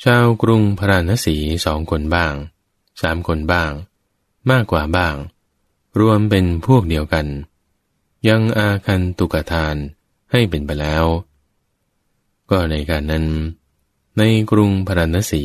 [0.04, 2.34] ชาวกรุงพาราณสีสองคนบ้าง
[3.02, 3.72] สามคนบ้าง
[4.50, 5.16] มากกว่าบ้าง
[6.00, 7.26] รวมเป็นพวกเดียวกัน
[8.28, 9.76] ยังอาคันตุกทาน
[10.30, 11.04] ให้เป็นไปแล้ว
[12.50, 13.26] ก็ในการนั้น
[14.20, 15.44] ในกรุงพารณสี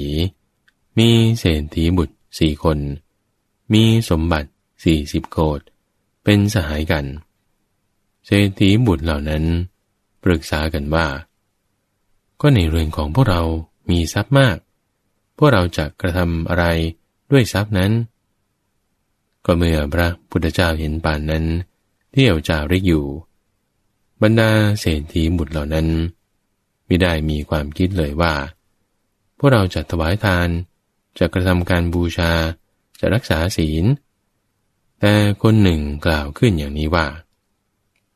[0.98, 1.10] มี
[1.40, 2.80] เศรษฐีบุตรสี่คน
[3.74, 4.50] มีสมบัติ
[4.84, 5.60] สี่สิบโกด
[6.24, 7.06] เป็นสหายกัน
[8.26, 9.44] เศรษฐีบุตรเหล่านั้น
[10.24, 11.08] ปรึกษากันว่า
[12.42, 13.42] ก็ในเรือนของพวกเรา
[13.90, 14.58] มีทรัพย์มาก
[15.38, 16.66] พวกเราจะกระทำอะไร
[17.32, 17.92] ด้วยทรัพย์นั้น
[19.46, 21.46] ก็เมื่อพระพุทธเจ้าเห็นป่านนั้น
[22.12, 23.06] เที่ยวจาริกอยู่
[24.22, 25.88] บรรดาเศรษฐีบุตรเหล่านั้น
[26.86, 28.34] ไม่ได้มีความคิดเลยว่า
[29.38, 30.50] พวกเราจะถวายทาน
[31.20, 32.32] จะกระทำการบูชา
[33.00, 33.86] จะรักษาศีล
[35.00, 37.08] แต่คนหนึ่งกล่าวขึ้นอย่างนี้ว่า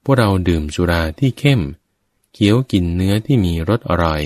[0.04, 1.62] พวกเราดื่มสุราที่เข้ม
[2.34, 4.22] เคี้ยวกินเนื้อที่มีรสอร่อย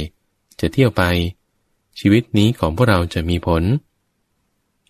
[0.60, 1.03] จะเที่ยวไป
[1.99, 3.63] ชีวิตนี้ของพวกเราจะมีผล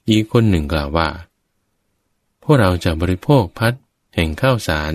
[0.09, 1.09] อีกคนหนึ่งกล่าวว่า
[2.43, 3.73] พวกเราจะบริโภคพัด
[4.15, 4.93] แห่งข้าวสาร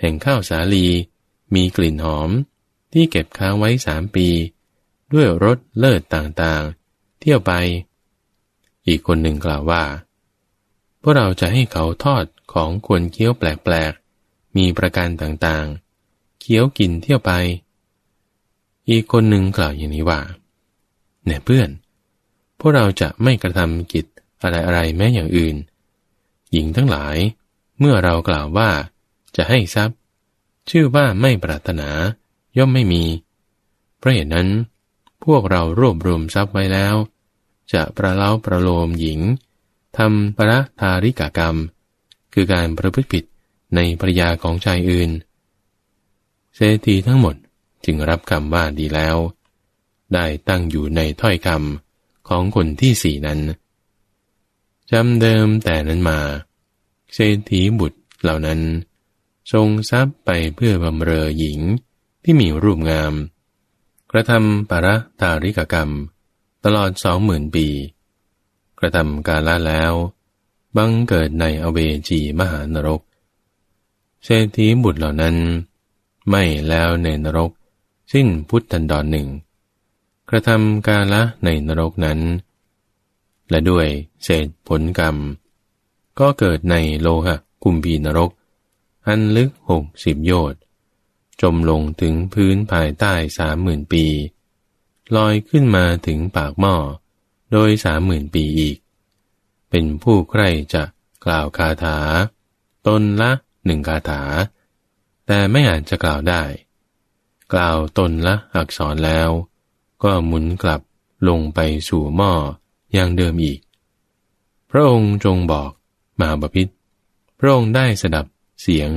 [0.00, 0.86] แห่งข้าวสาลี
[1.54, 2.30] มีกลิ่นหอม
[2.92, 4.28] ที่เก็บค้างไว้สามปี
[5.12, 7.52] ด้วยรสเลิศต่างๆ เที่ยวไป
[8.86, 9.84] อีกคนหนึ่งกล่าวว่า
[11.02, 17.32] พวกเราจะให้เขาทอดของควรเคี้ยวแปลกๆ มีประการต่างๆ เคี้ยวกินเที่ยวไป
[18.90, 20.20] อีกคนหนึ่งกล่าวอย่างนี้ว่า
[21.24, 21.68] เนี่ยเพื่อน
[22.58, 24.06] พวกเราจะไม่กระทำกิจ
[24.42, 25.56] อะไรๆแม้อย่างอื่น
[26.52, 27.16] หญิงทั้งหลาย
[27.78, 28.70] เมื่อเรากล่าวว่า
[29.36, 29.98] จะให้ทรัพย์
[30.70, 31.88] ชื่อว่าไม่ปรารถนา
[32.58, 33.04] ย่อมไม่มี
[33.98, 34.48] เพราะเหตุนั้น
[35.24, 36.94] พวกเรารวบรวมทรัพย์ไว้แล้ว
[37.72, 39.20] จะประเล้าประโลมหญิง
[39.98, 41.56] ทำประทาริกากรรม
[42.32, 43.24] คือการประพฤติผิด
[43.74, 45.10] ในภรยาของชายอื่น
[46.54, 47.34] เศรษฐีทั้งหมด
[47.84, 49.16] จึงรับคำว่าดีแล้ว
[50.14, 53.40] ได้ตั้งอยู่ในถ้อยคำของคนที่สี่นั้น
[54.90, 56.20] จำเดิมแต่นั้นมา
[57.14, 58.60] เศรษฐีบุตรเหล่านั้น
[59.52, 61.60] ทรงทรัพย์ไปเพื่อบำเรอหญิง
[62.22, 63.12] ที่มีรูปงาม
[64.10, 64.86] กระทำปร
[65.20, 65.90] ตาริกกรรม
[66.64, 67.66] ตลอดสองหมื่นปี
[68.78, 69.92] กระทำกาละแล้ว
[70.76, 73.00] บังเกิดในอเวจีมหานรก
[74.24, 75.36] เศรษฐีบุตรเหล่านั้น
[76.28, 77.50] ไม่แล้วในนรก
[78.12, 79.28] สิ้นพุทธันดรหนึ่ง
[80.28, 82.20] กระทำกาละในนรกนั้น
[83.50, 83.86] และด้วย
[84.22, 85.16] เศษผลกรรม
[86.18, 88.30] ก็เกิดในโลหะกุมพีนรก
[89.06, 90.60] อันลึกหกสิบโยชน์
[91.42, 94.06] จมลงถึงพื้นภายใต้สามหมื่นปี
[95.16, 96.76] ลอยขึ้นมาถึงปากหม้อ
[97.52, 98.76] โดยสามหมื่นปีอีก
[99.70, 100.42] เป็นผู้ใคร
[100.74, 100.82] จะ
[101.24, 101.98] กล่าวคาถา
[102.86, 103.32] ตนละ
[103.66, 104.22] หนึ่งคาถา
[105.26, 106.42] แต่ไม่อาจจะกล่าวได้
[107.52, 109.30] กล่าวตนละอักษรแล้ว
[110.02, 110.80] ก็หมุนกลับ
[111.28, 112.32] ลงไปสู่หม้อ
[112.92, 113.60] อย่างเดิมอีก
[114.70, 115.70] พระองค์จงบอก
[116.20, 116.68] มาบพิษ
[117.38, 118.26] พระองค์ได้สดับ
[118.60, 118.90] เสียง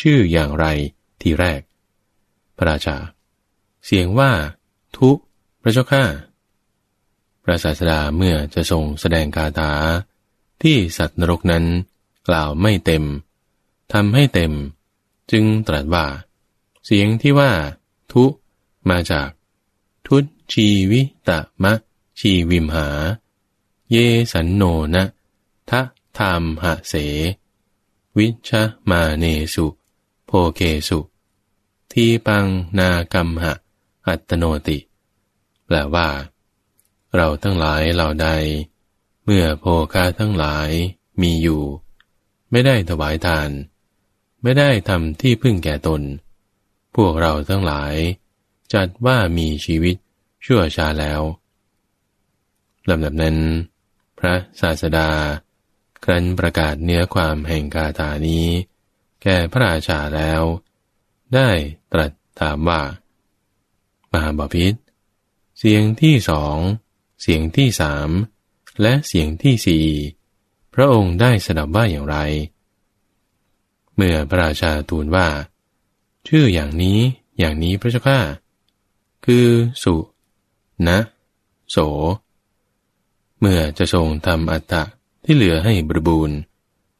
[0.00, 0.66] ชื่ออย่างไร
[1.20, 1.60] ทีแรก
[2.56, 2.96] พระราชา
[3.84, 4.32] เสียงว่า
[4.96, 5.10] ทุ
[5.62, 6.04] พระเจ้าข้า
[7.42, 9.72] พระศาสดาเมื่อจะทรงแสดงคาถา
[10.62, 11.64] ที่สัตว์นรกนั้น
[12.28, 13.04] กล่าวไม่เต็ม
[13.92, 14.52] ทำให้เต็ม
[15.30, 16.06] จึงตรัสว่า
[16.84, 17.52] เสียงที่ว่า
[18.12, 18.24] ทุ
[18.90, 19.28] มาจาก
[20.06, 20.16] ทุ
[20.52, 21.72] ชีวิตะมะ
[22.20, 22.88] ชีวิมหา
[23.90, 23.96] เย
[24.32, 24.62] สันโน
[24.94, 25.04] นะ
[25.70, 25.80] ทะ
[26.18, 26.94] ธรรมหะเส
[28.16, 28.50] วิช
[28.90, 29.66] มาเนสุ
[30.26, 30.98] โพเคสุ
[31.98, 32.46] ทีปัง
[32.78, 33.54] นากรรมหะ
[34.06, 34.78] อัตโนติ
[35.66, 36.08] แปลว่า
[37.16, 38.28] เราทั้งหลายเหล่าใด
[39.24, 40.70] เมื่อโภคาทั้งหลาย
[41.22, 41.62] มีอยู่
[42.50, 43.50] ไม่ได้ถวายทาน
[44.42, 46.02] ไม่ได้ทำที่พึ่งแก่ตน
[46.94, 47.94] พวกเราทั้งหลาย
[48.72, 49.96] จัดว่ามีชีวิต
[50.44, 51.22] ชั่วชาแล้ว
[52.88, 53.36] ลำดับนั้น
[54.18, 55.10] พระศาสดา
[56.04, 58.46] ครั้นประกาศเนื้อความแห่งกาถานี้
[59.22, 60.42] แก่พระราชาแล้ว
[61.34, 61.50] ได้
[61.92, 62.80] ตรัสถามว่า
[64.12, 64.74] มหาบาพิษ
[65.58, 66.56] เสียงที่สอง
[67.22, 68.08] เสียงที่สาม
[68.82, 69.86] และเสียงที่สี่
[70.74, 72.16] พระองค์ได้สดับว่าอย่างไร
[73.94, 75.28] เมื่อพระราชาทูลว่า
[76.28, 76.98] ชื่ออย่างนี้
[77.38, 78.20] อย่างนี้พระเจ้าข้า
[79.24, 79.46] คือ
[79.82, 79.94] สุ
[80.88, 80.98] นะ
[81.70, 81.76] โส
[83.40, 84.82] เมื่อจะทรงทำอัตตะ
[85.24, 86.38] ที่เหลือให้บริบูรณ์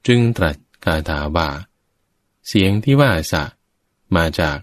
[0.06, 1.48] จึงตรัสคาถาว่า
[2.48, 3.44] เสียงที่ว่าสะ
[4.14, 4.58] มาจาก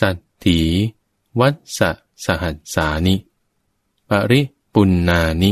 [0.00, 0.60] สัตถี
[1.40, 1.80] วัดส
[2.24, 3.14] สหัสสานิ
[4.08, 4.40] ปริ
[4.74, 5.50] ปุณนานิ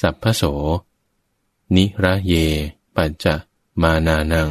[0.00, 0.42] สัพพโส
[1.76, 2.34] นิระเย
[2.96, 3.26] ปัจจ
[3.82, 4.50] มานานัง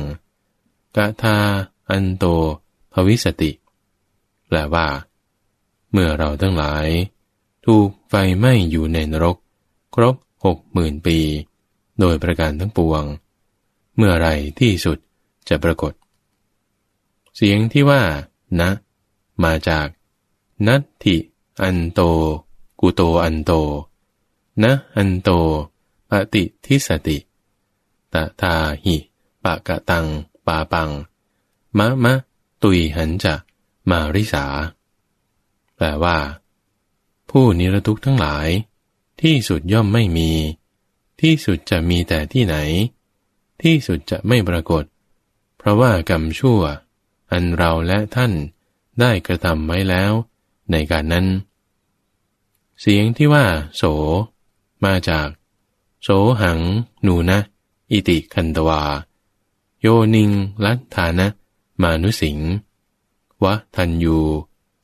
[0.96, 1.38] กะทา
[1.90, 2.24] อันโต
[2.92, 3.52] ภวิสติ
[4.48, 4.88] แปลว่า
[5.92, 6.88] เมื่อเราทั้งหลาย
[7.66, 9.38] ถูกไฟไหม้อยู่ในนรก
[9.96, 11.20] ครบหกหมื่นปี
[12.00, 13.04] โดยประการทั้งปวง
[13.98, 14.98] เมื่อไรที่สุด
[15.50, 15.94] จะปรากฏ
[17.36, 18.02] เสียงที่ว่า
[18.60, 18.70] นะ
[19.44, 19.88] มาจาก
[20.68, 21.18] นัตถิ
[21.62, 22.00] อันโต
[22.80, 23.52] กุโตอันโต
[24.64, 25.30] นะอันโต
[26.10, 27.18] ปฏิทิสติ
[28.14, 28.96] ตะทาหิ
[29.44, 30.06] ปะกะตัง
[30.46, 30.90] ปาปัง
[31.78, 32.14] มะมะ
[32.62, 33.36] ตุยหันจะ
[33.90, 34.46] มาริสา
[35.76, 36.18] แปลว่า
[37.30, 38.48] ผู้นิรทุกข์ทั้งหลาย
[39.22, 40.32] ที่สุดย่อมไม่มี
[41.22, 42.56] ที่สุดจะมีแต่ที่ไหน
[43.62, 44.84] ที่สุดจะไม่ปรากฏ
[45.58, 46.62] เพราะว่ากรรมชั่ว
[47.32, 48.32] อันเราและท่าน
[49.00, 50.12] ได้กระทำไว้แล้ว
[50.72, 51.28] ในการนั้น
[52.82, 53.84] เสียงที่ว่า โส
[54.86, 55.28] มาจาก
[56.04, 56.10] โส
[56.42, 56.60] หัง
[57.06, 57.40] นูนะ
[57.92, 58.82] อิติคันตวา
[59.82, 60.32] โยนิง
[60.66, 61.28] ลัทธานะ
[61.82, 62.40] มานุสิง
[63.44, 64.18] วะทันยู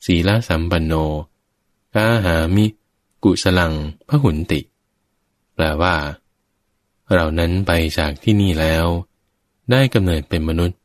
[0.04, 0.92] ศีลสัมปันโน
[1.94, 2.66] กาหามิ
[3.24, 3.72] กุสลัง
[4.08, 4.60] พหุนติ
[5.54, 5.96] แปลว่า
[7.12, 8.86] เรานั้นไปจากที่นี่แล้ว
[9.70, 10.78] ได้กำเนิดเป็นมนุษย์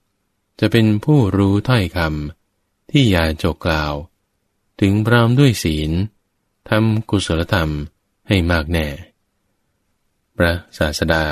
[0.63, 3.93] จะเป็นผู้รู้ถ้อยคำที่ยาจกกล่าว
[4.82, 5.91] ถึงพร้อมด้วยศีล
[6.69, 7.69] ทำกุศลธรรม
[8.28, 8.88] ให้มากแน่
[10.36, 11.26] พระศาสดา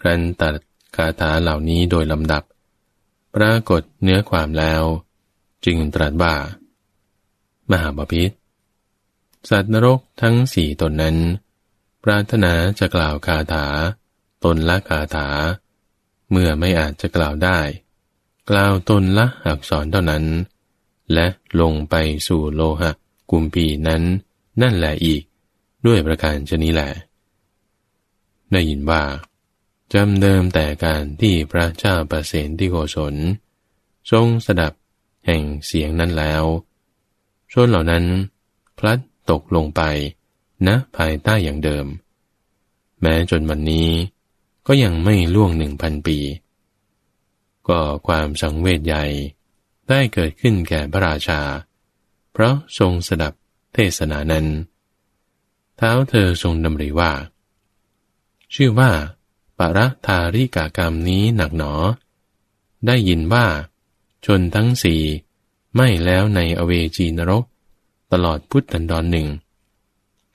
[0.00, 0.54] ครั้นตัด
[0.96, 2.42] คาถาเหล่านี้โดยลำดับ
[3.34, 4.82] ปรากฏเนื้อความแล้ว
[5.64, 6.34] จึงตรัสว่า
[7.70, 8.30] มหาบาพิษ
[9.50, 11.16] สัตว์นรกทั้งสี่ตนนั้น
[12.04, 13.66] ปรารถนาจะกล่าวคาถา
[14.44, 15.28] ตนละคาถา
[16.30, 17.60] เมื่อไม่อาจจะกล่าวได้
[18.50, 20.24] กล่าวตนละอักษรเท่านั้น
[21.12, 21.26] และ
[21.60, 21.94] ลงไป
[22.28, 22.90] สู่โลหะ
[23.30, 24.02] กุมพีนั้น
[24.62, 25.22] นั่นแหละอีก
[25.86, 26.90] ด้วยประการชนี้แหละ
[28.52, 29.02] ได้ยินว่า
[29.92, 33.14] จำเดิมแต่การที่พระเจ้าประเสนที่โกศล
[34.10, 34.72] ทรงสดับ
[35.26, 36.44] แห่งเสียงนั้นแล้ว
[37.52, 38.04] ชนเหล่านั้น
[38.78, 38.98] พลัด
[39.30, 39.82] ตกลงไป
[40.66, 41.86] นะภายใต้อย่างเดิม
[43.00, 43.90] แม้จนวันนี้
[44.66, 46.18] ก็ยังไม่ล่วงหนึ่งพันปี
[47.68, 49.04] ก็ความสังเวชใหญ่
[49.88, 51.40] ได้เกิดขึ้นแก่พระราชา
[52.32, 53.32] เพราะทรงสดับ
[53.74, 54.46] เทศนานั้น
[55.76, 57.12] เท้าเธอทรงดำริว่า
[58.54, 58.90] ชื่อว่า
[59.58, 61.72] ปรธาริกากรรมนี้หนักหนอ
[62.86, 63.46] ได้ยินว่า
[64.26, 65.02] ชนทั้งสี่
[65.76, 67.44] ไม่แล้วในอเวจีนรก
[68.12, 69.28] ตลอดพุทธันดรหนึ่ง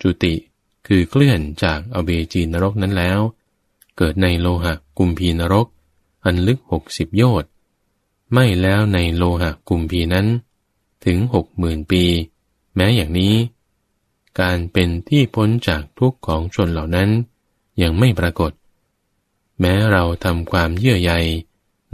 [0.01, 0.33] จุติ
[0.87, 3.19] คือเคลื่อนจากอเวจีนรกนั้นแล้ว
[3.97, 5.67] เกิดในโลหะกุมพีนรก
[6.23, 7.49] อันลึกหกสิบโยชน์
[8.33, 10.27] ไม่แล้วในโลหะกลุ่มพีนั้น
[11.05, 12.03] ถึงหกหมื่นปี
[12.75, 13.35] แม้อย่างนี้
[14.41, 17.09] การเป็นที่พ้นจากทุกข์ของชนเหล่านั้น
[17.81, 18.51] ยังไม่ปรากฏ
[19.59, 21.13] แม้เราทำความเยื่อใย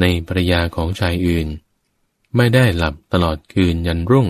[0.01, 1.47] ในปริยาของชายอื่น
[2.35, 4.27] ไม่ได้หลับตลอดคืนยันรุ่ง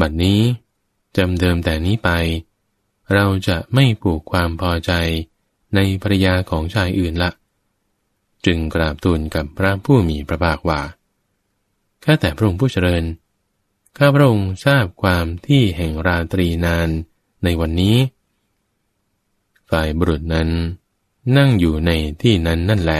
[0.00, 0.40] บัดนี้
[1.16, 2.10] จำเดิมแต่นี้ไป
[3.14, 4.92] เราจะไม่ผูกความพอใจ
[5.74, 7.30] ในภรยาของชายอื่นละ
[8.46, 10.80] จึงกราบทูลกับพระผู้มีพระภาคว่า
[12.04, 13.04] ข้าแต่พระองค์ผู้เจริญ
[13.98, 16.88] ข้าพระองค์ทราบความที่แห่งราตรีนาน
[17.44, 17.96] ในวันนี้
[19.70, 20.50] ฝ่ายบุรุษนั้น
[21.36, 21.90] นั่งอยู่ใน
[22.22, 22.94] ที่นั้นนั่นแล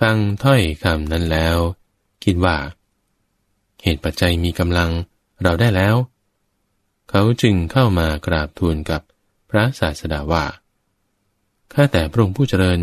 [0.00, 1.56] ฟังถ้อยคำนั้นแล้ว
[2.24, 2.56] คิดว่า
[3.82, 4.90] เหตุปัจจัยมีกำลัง
[5.42, 5.94] เราได้แล้ว
[7.10, 9.02] เขาจึงเข้ามากราบทูลกับ
[9.50, 10.44] พระศาสดาว่า
[11.72, 12.80] ข้าแต่พระองค์ผู้เจริญ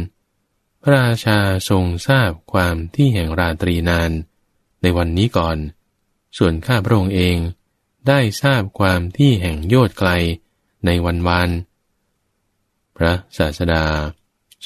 [0.88, 4.12] ระราชาทรงทราบความที่แห่งราตรีนาน
[4.82, 5.58] ในวันนี้ก่อน
[6.38, 7.38] ส่วนข้าพระองค์เอง
[8.08, 10.10] ได้ทราบความที่แห่งโยชน์ไกล
[10.86, 11.50] ในวันวาน
[12.98, 13.86] พระศาสดา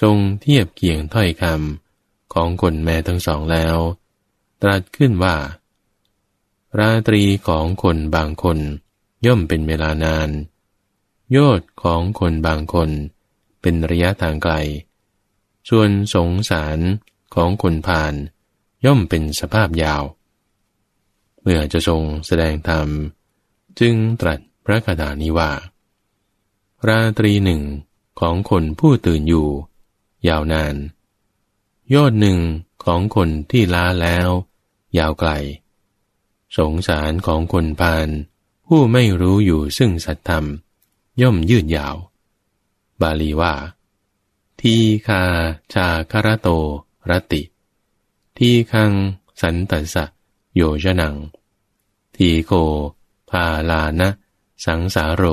[0.01, 3.78] ทรงเทียบเคียงถ้อยคำของคนแม่ทั้งสองแล้ว
[4.61, 5.36] ตรัสขึ้นว่า
[6.80, 8.59] ราตรีของคนบางคน
[9.26, 10.30] ย่อมเป็นเวลานาน
[11.32, 12.89] โยชน์ของคนบางคน
[13.61, 14.53] เป็นระยะทางไกล
[15.70, 16.80] ส่วนสงสาร
[17.36, 18.14] ของคนผ่าน
[18.86, 20.03] ย่อมเป็นสภาพยาว
[21.41, 22.88] เมื่อจะทรงแสดงธรรม
[23.80, 25.51] จึงตรัสพระคาถานี้ว่า
[26.88, 27.62] ราตรีหนึ่ง
[28.20, 29.49] ของคนผู้ตื่นอยู่
[30.28, 30.76] ยาวนาน
[31.93, 32.39] ยอดหนึ่ง
[32.86, 34.30] ของคนที่ล้าแล้ว
[34.97, 35.32] ยาวไกล
[36.57, 38.07] สงสารของคนพาน
[38.68, 40.45] ผู้ไม่รู้อยู่ซึ่งสัตธรรม
[41.22, 41.95] ย่อมยืดยาว
[43.01, 43.53] บาลีว่า
[44.66, 45.24] ทีคา
[45.74, 46.47] ชาคารโต
[47.09, 47.41] รติ
[48.38, 48.91] ทีคัง
[49.41, 50.05] สันตัสสะ
[50.55, 51.16] โยชนัง
[52.16, 52.53] ทีโก
[53.30, 54.09] พาลานะ
[54.66, 55.24] สังสาโร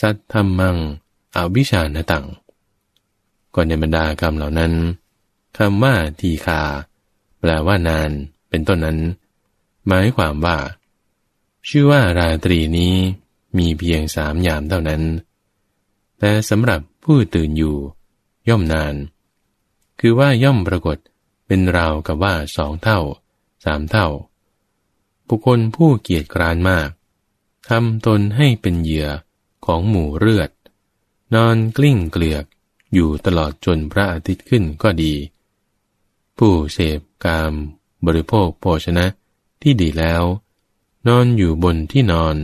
[0.00, 0.76] สัทธรรมัง
[1.36, 2.26] อวิชานตัง
[3.54, 4.72] ก่อนในบรรดากรรมเหล่านั้น
[5.56, 6.62] คำว่าทีคา
[7.38, 8.10] แปลว่านาน
[8.48, 8.98] เป็นต้นนั้น
[9.86, 10.58] หมายความว่า
[11.68, 12.94] ชื่อว่าราตรีนี้
[13.58, 15.02] มีเพียงสามยามเท่านั้น
[16.18, 17.78] แต่สำหรับผู้ตื่นอยู่
[18.48, 18.94] ย่อมนาน
[20.00, 20.98] คือว่าย่อมปรากฏ
[21.46, 23.00] เป็นราวกับว่าสองเท่า
[23.64, 24.08] สามเท่า
[25.28, 26.88] บุคคลผู้เกียจกรานมาก
[27.68, 29.08] ทำตนให้เป็นเหยื่อ
[29.66, 30.50] ของหมู่เลือด
[31.34, 32.44] นอนกลิ้งเกลือก
[32.94, 35.14] อยู่ตลอดจนพระอาทิตย์ขึ้นก็ดี
[36.38, 37.52] ผู้เสพกาม
[38.06, 39.06] บริโภคโภชนะ
[39.62, 40.22] ที่ดีแล้ว
[41.08, 42.36] นอนอยู่บนที่นอน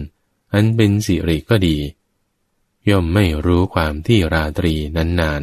[0.53, 1.77] อันเป็นสิริก็ดี
[2.89, 5.43] ย่อมไม่รู้ความที่ราตรีนั้นนาน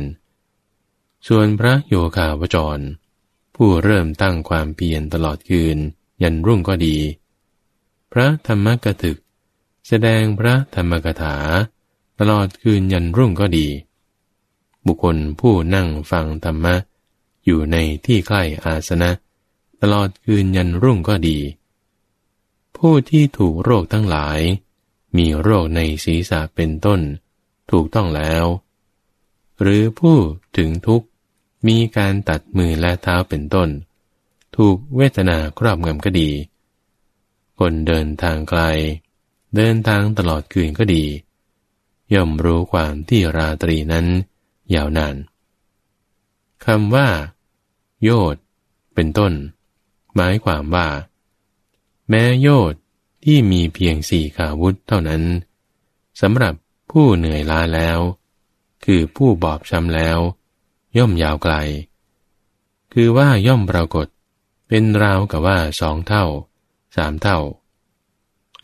[1.28, 2.80] ส่วนพระโยคาวจร
[3.56, 5.78] ผู้เริ่มตั้งความเพียรตลอดคืน
[6.24, 6.98] ยันรุ่งก็ดี
[8.12, 9.18] พระธรรมกถึก
[9.88, 11.36] แสดงพระธรรมกถา
[12.20, 13.68] ตลอดคืนยันรุ่งก็ดี
[14.86, 16.76] บุคคลผู้นั่งฟังธรรมะ
[17.46, 19.12] อยู่ในที่ใกล้อาสนะ
[19.82, 21.40] ตลอดคืนยันรุ่งก็ดี
[22.78, 24.40] ผู้ที่ถูกโรคทั้งหลาย
[25.18, 27.00] มีโรคในศีรษะเป็นต้น
[27.72, 28.46] ถูกต้องแล้ว
[29.62, 30.18] หรือผู้
[30.58, 31.08] ถึงทุกข์
[31.68, 33.70] มีการตัดมือและเท้าเป็นต้น
[34.56, 36.30] ถูกเวทนาครอบงำก็ดี
[37.60, 38.62] คนเดินทางไกล
[39.56, 41.04] เดินทางตลอดคืนก็ดี
[42.14, 44.06] ย่อมรู้ความที่ราตรีนั้น
[44.76, 45.16] ยาวนาน
[46.66, 47.10] คำว่า
[48.04, 48.36] โยด
[48.94, 49.34] เป็นต้น
[50.16, 50.88] หมายความว่า
[52.10, 52.74] แม้โยด
[53.24, 55.24] ที่มีเพียงสี่ขาวุธเท่านั้น
[56.22, 56.54] สำหรับ
[56.92, 58.00] ผู้เหนื่อยล้าแล้ว
[58.86, 60.18] คือผู้บอบช้ำแล้ว
[60.98, 61.54] ย่อมยาวไกล
[62.94, 64.08] คือว่าย่อมปรากฏ
[64.68, 66.26] เป็นราวกับว่าสองเท่า
[66.96, 67.40] สามเท่า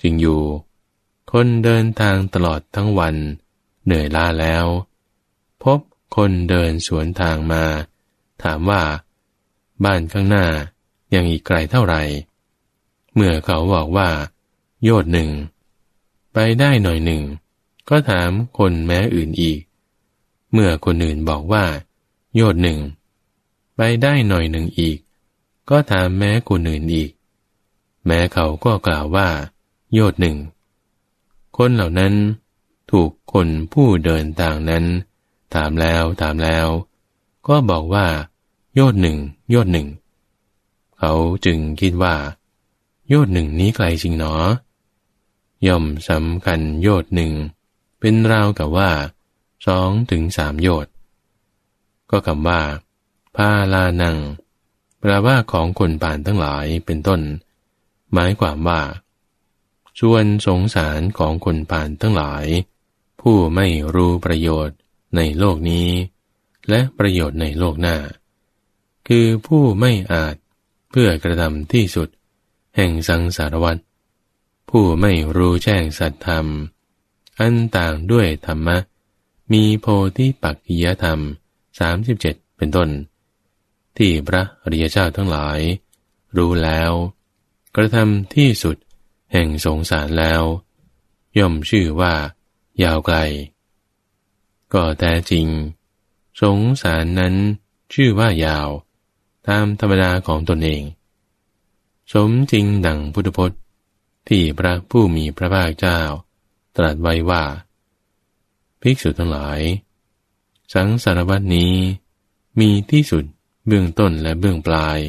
[0.01, 0.41] จริงอยู่
[1.31, 3.15] คนเดินทางตลอดทั้งวัน
[3.85, 4.65] เหนื่อยล้าแล้ว
[5.63, 5.79] พบ
[6.15, 7.63] คนเดินสวนทางมา
[8.43, 8.83] ถามว่า
[9.83, 10.45] บ้านข้างหน้า
[11.13, 12.01] ยังอีกไกลเท่าไหร่
[13.13, 14.09] เมื่อเขาบอกว่า
[14.83, 15.29] โยดหนึ่ง
[16.33, 17.21] ไปได้หน่อยหนึ่ง
[17.89, 19.59] ก็ถามคนแม้อื่นอีก
[20.53, 21.65] เมื่อคนอื่นบอกว่า
[22.39, 22.79] โยดหนึ่ง
[23.75, 24.97] ไปได้หน่อยหนึ่งอีก
[25.69, 27.11] ก็ถามแม้คนอื่นอีก
[28.05, 29.27] แม้เขาก็กล่าวว่า
[29.93, 30.37] โยดหนึ่ง
[31.57, 32.13] คนเหล่านั้น
[32.91, 34.85] ถูกคนผู้เดินทางนั้น
[35.53, 36.67] ถามแล้วถามแล้ว
[37.47, 38.07] ก็บอกว่า
[38.75, 39.17] โยดหนึ่ง
[39.49, 39.87] โยดหนึ่ง
[40.99, 41.13] เขา
[41.45, 42.15] จึงคิดว่า
[43.07, 44.35] โยดหนึ่งนี้ไกลจริงหนอ
[45.67, 47.31] ย่อมสำคัญโยดหนึ่ง
[47.99, 48.89] เป็นราวกับว่า
[49.65, 50.91] สองถึงสามโยชน์
[52.11, 52.61] ก็คำว่า
[53.35, 54.17] พาลานัง
[54.99, 57.21] แปลว่าของคนป่านทั้งหลายเป็นต้น
[58.13, 58.81] หมายความว่า
[59.99, 62.45] ชวนสงสารของคนป่านทั้งหลาย
[63.21, 64.77] ผู้ไม่รู้ประโยชน์
[65.15, 65.89] ในโลกนี้
[66.69, 67.97] และประโยชน์ในโลกหน้า
[69.07, 70.35] คือผู้ไม่อาจ
[70.89, 72.09] เพื่อกระทำที่สุด
[72.75, 73.77] แห่งสังสารวัฏ
[74.69, 76.45] ผู้ไม่รู้แจ้งสัตธรรม
[77.39, 78.77] อันต่างด้วยธรรมะ
[79.53, 79.85] มีโพ
[80.17, 81.19] ธิปักกิยธรรม
[81.79, 82.89] 37 เป็นต้น
[83.97, 85.59] ที่พระอริยเจ้าทั้งหลาย
[86.37, 86.91] รู้แล้ว
[87.75, 88.77] กระทำที่สุด
[89.31, 90.43] แห่งสงสารแล้ว
[91.37, 92.13] ย่อมชื่อว่า
[92.83, 93.17] ยาวไกล
[94.73, 95.47] ก็แท้จริง
[96.41, 97.35] สงสารนั้น
[97.93, 98.69] ชื่อว่ายาว
[99.47, 100.83] ตามธรรมดาของตนเอง
[102.13, 103.59] สมจริงดังพุทธพจน์
[104.27, 105.99] ที่พระผู้มีพระภาคเจ้า
[106.77, 107.43] ตรัสไว้ว่า
[108.81, 109.59] ภิกษุทั้งหลาย
[110.73, 111.73] สังสารวัตนี้
[112.59, 113.25] มีที่สุด
[113.67, 114.99] เบื้องต้นและเบื้องปลาย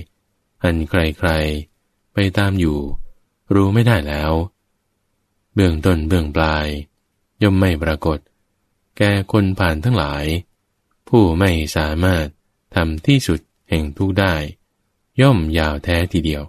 [0.62, 2.78] อันใครๆ ไปตามอยู่
[3.54, 4.32] รู้ไม่ได้แล้ว
[5.54, 6.66] เบื้องต้นเบื้องปลาย
[7.42, 8.18] ย่อมไม่ปรากฏ
[8.96, 10.24] แก่คนผ่านทั้งหลาย
[11.08, 12.26] ผู้ไม่สามารถ
[12.74, 14.34] ทำที่สุดแห่งทุกได้
[15.20, 16.42] ย่อมยาวแท้ทีเดียว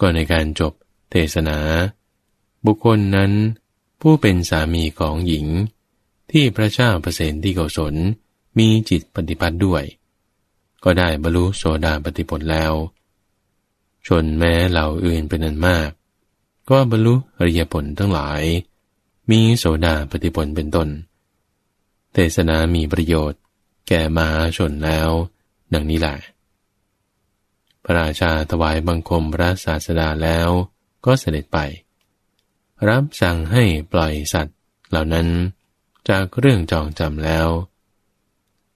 [0.00, 0.72] ก็ในการจบ
[1.10, 1.58] เทศนา
[2.64, 3.32] บุคคลนั้น
[4.00, 5.46] ผู้เป็นสามีของหญิง
[6.36, 7.94] ที่พระเจ้าเปรตที่โกศล
[8.58, 9.84] มีจิตปฏิปัติด้วย
[10.84, 12.72] ก็ได้บรรลุโสดาปฏิผลแล้ว
[14.06, 15.90] ชนแม้เหล่าอื่นเป็นอันมาก
[16.70, 18.42] ก็บรรลุอริยผลทั้งหลาย
[19.30, 20.88] มีโสดาปฏิผลเป็นต้น
[22.12, 23.40] เทศนามีประโยชน์
[23.88, 25.10] แก่มหาชนแล้ว
[25.72, 26.16] ดังนี้แหละ
[27.84, 30.48] พระราชาถวายบังคมพระศาสดาแล้ว
[31.04, 31.58] ก็เสด็จไป
[32.88, 34.56] รับสั่งให้ปล่อยสัตว์
[34.90, 35.28] เหล่านั้น
[36.08, 37.48] จากเรื่องจองจำแล้ว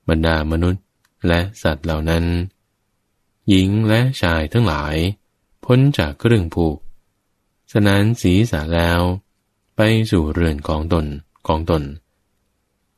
[0.08, 0.84] บรรดามนุษย์
[1.28, 2.24] และสัตว์เหล่านั้น
[3.48, 4.96] หญิงและชายทั้งหลาย
[5.64, 6.78] พ้นจากเครื่องผูก
[7.72, 9.00] สนานสีสาแล้ว
[9.76, 11.06] ไปสู่เรือนของตน
[11.46, 11.82] ของตน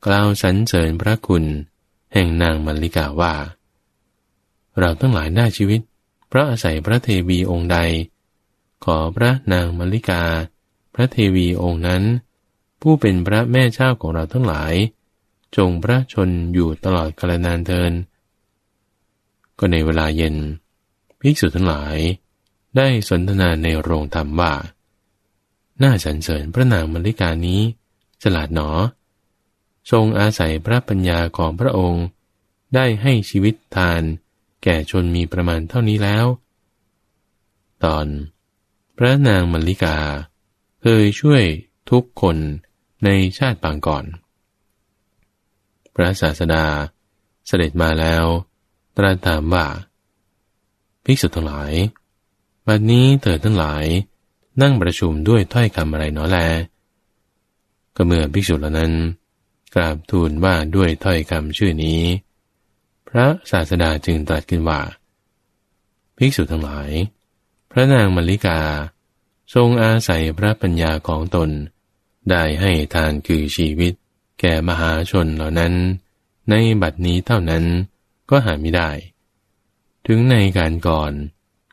[0.05, 1.43] กล่าวสรรเสริญพระคุณ
[2.13, 3.33] แห่งนางมัลลิกาว่า
[4.79, 5.81] เราทั้งหลายได้ชีวิต
[6.31, 7.77] พระอาศัยพระเทวีองค์ใด
[8.85, 10.23] ขอพระนางมัลลิกา
[10.93, 12.03] พระเทวีองค์นั้น
[12.81, 14.73] ผู้เป็นพระแม่เจ้าของเราทั้งหลาย
[15.55, 17.93] จงพระชนอยู่ตลอดกาลนานเทิน
[19.59, 20.35] ก็ในเวลาเย็น
[21.19, 21.97] ภิกษุทั้งหลาย
[22.77, 24.53] ได้สนทนาในโรงธรรมว่า
[25.83, 27.61] น่าสรรเสริญพระนางมริกานี้
[28.23, 28.69] ฉลาดหนอ
[29.91, 32.05] ทรงอาศัยพระปัญญาของพระองค์
[32.75, 34.01] ได้ให้ชีวิตทาน
[34.63, 36.25] แก่ชนมีประมาณเท่านี้แล้ว
[37.83, 38.07] ตอน
[38.97, 39.97] พระนางมริกา
[40.81, 41.43] เคยช่วย
[41.91, 42.37] ทุกคน
[43.03, 44.05] ในชาติปางก่อน
[45.95, 46.65] พระศาสดา
[47.47, 48.25] เสด็จมาแล้ว
[48.97, 49.65] ตรัสถามว่า
[51.03, 51.71] ภิกษุทั้งหลาย
[52.67, 53.85] บัดนี้เธอทั้งหลาย
[54.61, 56.39] นั่งประชุมด้วยถ้อยคำอะไรเนาะแล
[57.95, 58.93] ก็เมื่อภิกษุเหล่านั้น
[59.75, 62.01] กราบทูลว่าด้วยถ้อยคำชื่อนี้
[63.07, 64.79] พระศาสดาจึงตรัสขึ้นว่า
[66.17, 66.89] ภิกษุทั้งหลาย
[67.71, 68.59] พระนางมลิกา
[69.53, 71.49] ทรงอาศัยพระปัญญาของตน
[72.29, 73.93] ได้ให้ทานคือชีวิต
[74.39, 75.73] แก่มหาชนเหล่านั้น
[76.49, 77.65] ในบัดนี้เท่านั้น
[78.29, 78.89] ก็หาไม่ได้
[80.07, 81.13] ถึงในการก่อน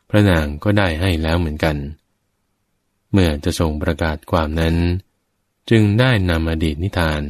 [0.09, 1.77] พระนางก็ได้ให้แล้วเหมือนกัน
[3.13, 4.77] เมื่อจะทรงประกาศความนั้น
[5.71, 7.23] จึงได้นำอดีตนิทาน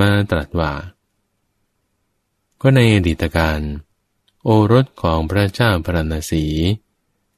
[0.00, 0.72] มาตรัสว่า
[2.60, 3.60] ก็ในอดีตการ
[4.44, 6.44] โอรสของพระเจ้าพระนศี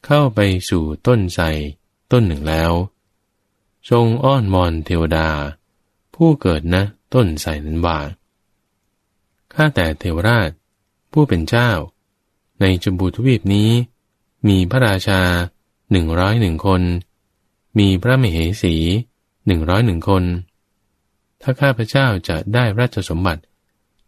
[0.07, 1.45] เข้าไปสู่ต้นไทร
[2.13, 2.73] ต้นหนึ่งแล้ว
[3.91, 5.29] ทรงอ้อนมอนเทวดา
[6.15, 7.99] ผู้เกิดนะต้นไทรนั้นว่า
[9.55, 10.51] ข้าแต่เทวราช
[11.13, 11.71] ผู้เป็นเจ้า
[12.61, 13.71] ในจมบูทวีปนี้
[14.49, 15.21] มีพระราชา
[15.93, 16.83] หนึ่งร้อยหนึ่งคน
[17.79, 18.75] มีพระมเหสี
[19.47, 20.25] หนึ่งร้อยหนึ่งคน
[21.41, 23.43] ถ้าข้าพเจ้าจะได้ราชสมบัติ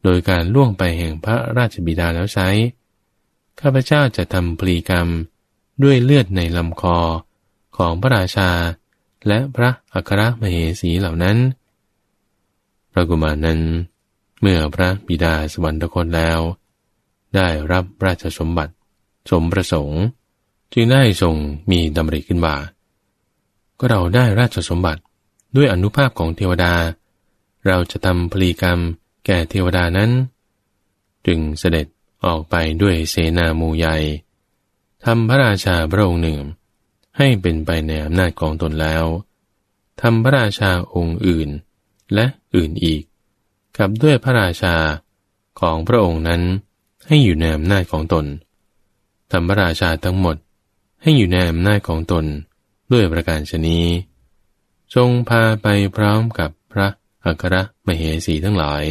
[0.02, 2.48] โดยการล่วงไปแห่งพระราชบิดาแล้วใช้
[3.60, 5.08] ข้าพเจ้าจะทำปลีกรรม
[5.82, 6.98] ด้วยเลือดในลำคอ
[7.76, 8.50] ของพระราชา
[9.28, 11.36] และพระอัครมเหสีเหล่านั้น
[12.92, 13.60] พระกุมารนั้น
[14.40, 16.38] เมื่อพระบิดาสวรรคตแล้ว
[17.34, 18.72] ได้รับราชสมบัติ
[19.30, 20.02] สมประสงค์
[20.72, 21.34] จึงได้ทรง
[21.70, 22.56] มีดำริขึ้นว่า
[23.78, 25.02] ก็เราได้ราชสมบัติ
[25.56, 26.74] ด้วยอนุภาพของเทวดา
[27.66, 28.78] เราจะทำพลีกรรม
[29.26, 30.10] แก่เทวดานั้น
[31.26, 31.86] จึงเสด็จ
[32.24, 33.96] ออกไปด้วยเสนามูใหญ่
[35.04, 36.38] ทำพระราชาพระองค์หนึ่ง
[37.18, 39.04] ให้เป็นไปในอำนาจของตนแล้ว
[40.00, 41.48] ทำพระราชาองค์อื่น
[42.14, 43.02] และอื่นอีก
[43.76, 44.76] กับด้วยพระราชา
[45.60, 46.42] ของพระองค์นั้น
[47.06, 48.24] ให้อยู่ในอำนาจของตน
[49.30, 50.36] ทำพระราชาทั้งหมด
[51.02, 52.24] ให้อยู่ในอำนาจของตน
[52.92, 53.78] ด้วยประการชนี
[54.94, 56.88] ทรงพาไปพร้อมกับพระ
[57.24, 57.54] อัคร
[57.86, 58.84] มเหสีทั้งหลาย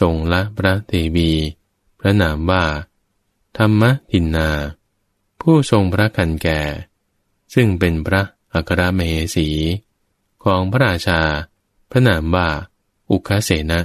[0.00, 1.32] ทรงละพระเทวี
[2.00, 2.64] พระนามว่า
[3.56, 4.50] ธรรมทินนา
[5.40, 6.60] ผู้ทรงพระกันแก่
[7.58, 8.22] ซึ่งเป็นพระ
[8.54, 9.48] อัครมเหสี
[10.44, 11.20] ของพระราชา
[11.90, 12.48] พระนามว่า
[13.10, 13.80] อุคเสนะ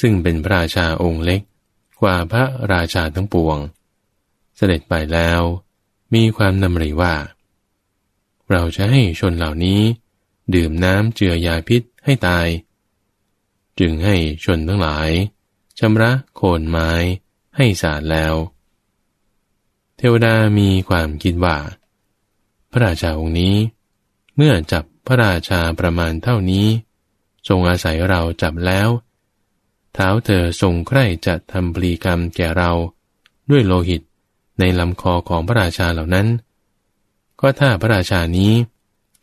[0.00, 1.40] ซึ่งเป็นพระราชาองค์เล็ก
[2.00, 3.58] กว่าพระราชาทั้งปวง
[4.56, 5.40] เสด็จไปแล้ว
[6.14, 7.14] มีความนำริว่า
[8.50, 9.80] เราจะให้ชนเหล่านี้
[10.54, 12.46] ดื่มน้ำเจือยาพิษให้ตาย
[13.78, 15.10] จึงให้ชนทั้งหลาย
[15.78, 16.92] ชำระโคนไม้
[17.56, 18.34] ให้สาดแล้ว
[19.96, 21.56] เทวดามีความคิดว่า
[22.72, 23.56] พระราชาองค์นี้
[24.36, 26.66] เมื่อจับพระราชาประมาณเท่านี้
[27.48, 28.88] ทรงอาศัยเราจับแล้ว
[29.94, 32.70] เท้าเธอทรงใคร่จะทำปรีกรรมแก่เรา
[33.50, 34.02] ด้วยโลหิต
[34.58, 36.26] ในลำคอของพระราชาเหล่านั้น
[37.40, 38.52] ก็ถ้าพระราชานี้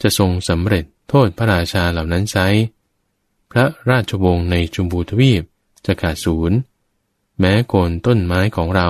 [0.02, 2.38] จะทรงสำเร็จโทษพระราชาเหล่านั้นไซ
[3.52, 5.44] พระราชวงศ์ในจุมบูทวีป
[5.86, 6.58] จะขาดศูนย์
[7.40, 8.90] แม้โคนต้นไม้ของเรา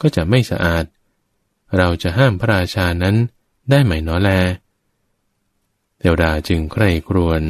[0.00, 0.84] ก็จะไม่สะอาด
[1.76, 3.16] เราจะห้ามพระราชานั้น
[3.70, 4.30] ได้ไหมน้อแล
[5.98, 7.42] เทวดาจึงใคร่ครวญ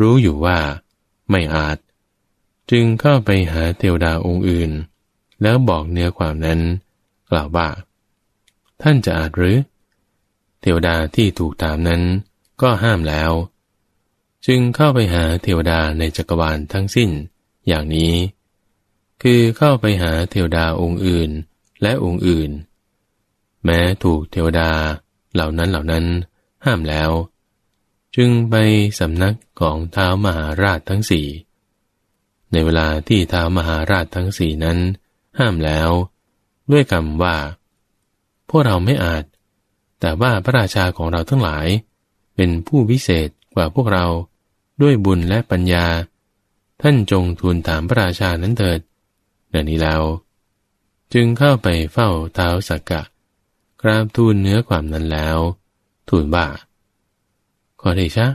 [0.00, 0.58] รู้อยู่ว่า
[1.30, 1.78] ไม่อาจ
[2.70, 4.70] จึงเข้าไปหาเทวดาองค์อื่น
[5.42, 6.60] แล้วบอกเนื้อความนั้น
[7.30, 7.68] กล่าวว่า
[8.82, 9.58] ท่านจะอาจหรือ
[10.60, 12.02] เทวดาที่ถูกตามนั้น
[12.62, 13.32] ก็ห้ามแล้ว
[14.46, 17.10] จึงเข้าไปหาเทวดาในจักรวาลทั้งสิ้น
[17.68, 18.14] อย่างนี้
[19.22, 21.30] คือเข้าไปหาเทวดาองค์อื่น
[21.82, 22.50] และองค์อื่น
[23.64, 24.70] แม้ถูกเทวดา
[25.34, 26.04] เหล่านั้นเหล่านั้น
[26.64, 27.10] ห้ามแล้ว
[28.16, 28.54] จึงไป
[29.00, 31.26] สำนักของท้าวมหาราชทั้งสี่
[32.52, 34.78] ในเวลาที่ท้าวมหาราชทั้งสี่นั้น
[35.38, 35.90] ห้ามแล้ว
[36.70, 37.36] ด้วยคำว่า
[38.48, 39.24] พวกเราไม่อาจ
[40.00, 41.66] แต่ว่าพระราชาของเราทั้งหลาย
[42.36, 44.06] เป็นผู้วิเศษกว่าพวกเรา
[44.82, 45.86] ด้วยบุญและปัญญา
[46.82, 48.80] ท่านจงทูลถามพระราชานั้นเถิด
[49.50, 50.02] เดังนี้แล้ว
[51.12, 53.02] จึงเข้าไปเฝ้าเท้าสักกะ
[53.80, 55.38] กราบทูลเนื้อความนั้นแล้ว
[56.08, 56.48] ทูลบ่า
[57.80, 58.26] ขอเดชะ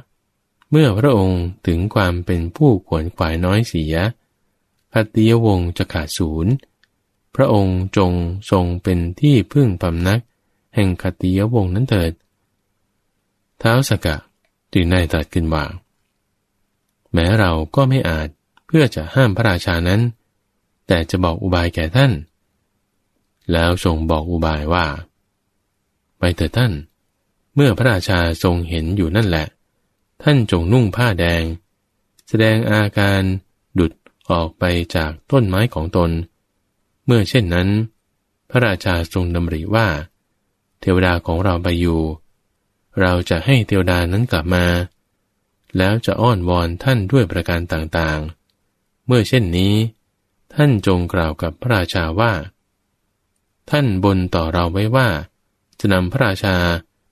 [0.69, 3.95] เมื่อพระองค์ถึงความเป็นผู้ขวนขวายน้อยเสีย
[4.91, 6.53] พัติยวงศ์จะขาดศูนย์
[7.35, 8.11] พระองค์จง
[8.51, 10.21] ทรงเป็นที่พึ่งพำนัก
[10.75, 12.11] แห่งคติยวงศ์นั้นเถิด
[13.61, 14.15] ท้าวสกะ
[14.73, 15.65] จึงได้ตรัสขึ้นว่า
[17.13, 18.27] แม้เราก็ไม่อาจ
[18.65, 20.01] เพื่อจะห้ามพระราชานั้น
[20.87, 22.11] แต่จะบอกอุบายแก่ท่าน
[23.51, 24.85] แล้วทรงบอกอุบายว่า
[26.19, 26.73] ไปเถิดท่าน
[27.55, 29.47] เมื่อพระราชาทรงเห็นอยู่นั่นแหละ
[30.23, 31.43] ท่านจงนุ่งผ้าแดง
[32.27, 33.21] แสดงอาการ
[33.79, 33.91] ดุด
[34.29, 34.63] ออกไป
[34.95, 36.11] จากต้นไม้ของตน
[37.05, 37.69] เมื่อเช่นนั้น
[38.49, 39.87] พระราชาทรงดำริว่า
[40.81, 42.01] เทวดาของเราไปอยู่
[43.01, 44.65] เราจะให้เทวดานั้นกลับมา
[45.77, 49.73] แล้วจะอ้อนวอนท่านด้วยประการต่างๆ เมื่อเช่นนี้
[50.53, 52.33] ท่านจงกล่าวกับพระราชาว่า
[53.69, 55.09] ท่านบนต่อเราไว้ว่า
[55.79, 56.55] จะนำพระราชา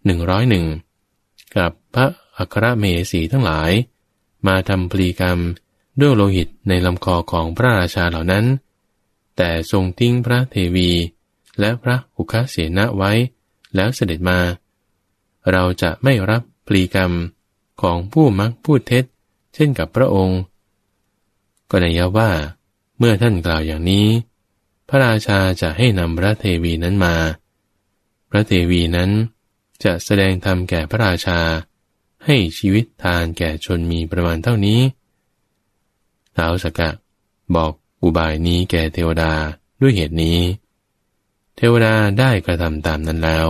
[0.06, 0.66] หนึ่งร้อยหนึ่ง
[1.58, 2.08] กับพระ
[2.38, 3.72] อัครเมสีทั้งหลาย
[4.48, 5.40] มาทำปลีกรรม
[6.00, 8.46] ด้วยโลหิตในลำคอของพระราชาเหล่านั้น
[9.38, 10.92] แต่ทรงทิ้งพระเทวี
[11.60, 13.12] และพระอุคเสนะไว้
[13.76, 14.40] แล้วเสด็จมา
[15.52, 17.12] เราจะไม่รับปลีกรรม
[17.82, 19.04] ของผู้มักพูดเท็จ
[19.54, 20.40] เช่นกับพระองค์
[21.70, 22.32] ก็นัยว่า
[22.98, 24.08] เมื่อท่านกล่าวอย่างนี้
[24.90, 27.16] พระราชาจะให้นำพระเทวีนั้นมา
[28.34, 29.12] ระเทวีนั้น
[29.84, 31.40] จะแสดงธรรมแก่พระราชา
[32.26, 34.82] ให้ชีวิตทานแก่ชนมีประมาณเท่านี้
[36.36, 36.90] ท้าวสกะ
[37.56, 37.74] บอก
[38.04, 39.34] อุบายนี้แก่เทวดา
[39.82, 40.40] ด้วยเหตุนี้
[41.56, 43.48] เทวดาได้กระทำตามนั้นแล้ว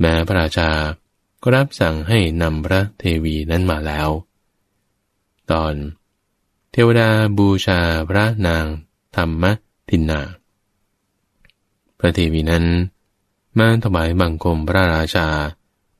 [0.00, 0.70] แม้พระราชา
[1.42, 4.08] ก็รับสั่งให้นำพระเทวีนั้นมาแล้ว
[5.50, 5.74] ตอน
[6.72, 7.08] เทวดา
[7.38, 8.66] บูชาพระนาง
[9.16, 9.44] ธรรม
[9.88, 10.20] ทินนา
[11.98, 12.64] พระเทวีนั้น
[13.58, 15.28] มาถวายบังคมพระราชา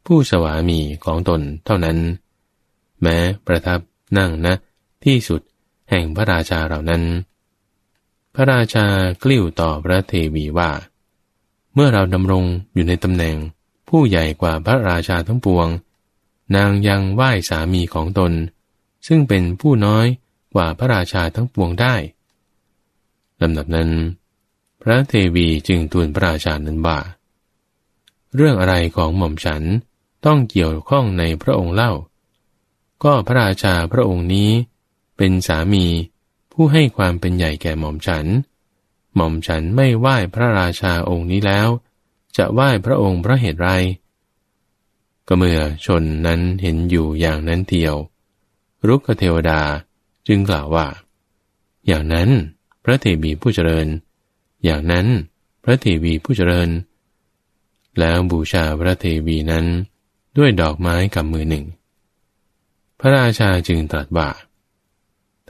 [0.06, 1.98] ผู้สวามีของตนเท่านั้น
[3.00, 3.80] แม้ประทับ
[4.18, 4.54] นั่งนะ
[5.04, 5.40] ที่สุด
[5.90, 7.02] แห่งพระราชาเหล่านั้น
[8.34, 8.86] พระราชา
[9.22, 10.70] กลิ้วต่อพระเทวีว่า
[11.74, 12.44] เมื่อเราดำรง
[12.74, 13.36] อยู่ในตำแหน่ง
[13.88, 15.68] ผู้ใหญ่กว่าพระราชาทั้งปวง
[16.56, 18.32] นางยังไหว้สามีของตน
[19.06, 20.06] ซึ่งเป็นผู้น้อย
[20.54, 21.94] กว่าพระราชาทั้งปวงได้
[23.42, 23.90] ลำดับนั้น
[24.82, 26.98] พระเทวีจึงทูลพระราชานั้นว่า
[28.36, 29.62] เรื่องอะไรของหม่อมฉัน
[30.26, 31.92] ต้องเกี่ยวข้องในพระองค์เล่า
[33.04, 34.50] ก็พระราชาพระองค์นี้
[35.16, 35.86] เป็นสามี
[36.52, 38.26] ผู้ให้ความเป็นใหญ่แก่หม่อมฉัน
[39.14, 41.68] หม่อมฉันไม่ไหว้พระราชาองค์นี้แล้ว
[42.36, 43.68] จะไหว้พระองค์เพราะเหตุไร
[45.26, 47.94] ก็เมื่อชนนั้นเห็นอยู่อย่างนั้นเดียว
[48.86, 49.60] รุกเทวดา
[50.26, 50.86] จึงกล่าวว่า
[51.86, 52.28] อย่างนั้น
[52.84, 53.86] พระเทวีผู้เจริญ
[54.64, 55.06] อย่างนั้น
[55.64, 56.68] พระเทวีผู้เจริญ
[58.00, 59.66] แล้วบูชาพระเทวีนั้น
[60.36, 61.64] ด้วยดอกไม้กับมือหนึ่ง
[62.98, 64.28] พระราชาจึงตรัสว่า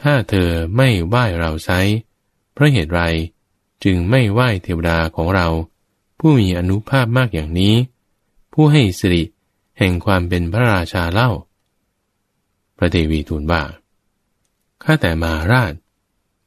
[0.00, 1.70] ถ้าเธอไม่ไหว้เราไซ
[2.52, 3.00] เพราะเหตุไร
[3.84, 5.48] จึงไม่ไหว้เทวดาของเรา
[6.18, 7.74] ผู้มีอนุภาพมากอย่างนี้
[8.52, 9.24] ผู้ให้สิริ
[9.78, 11.30] แห่งความเป็นพระราชาเล่า
[12.76, 13.62] พระเทวีทูลว่า
[14.82, 15.72] ข้าแต่มาราช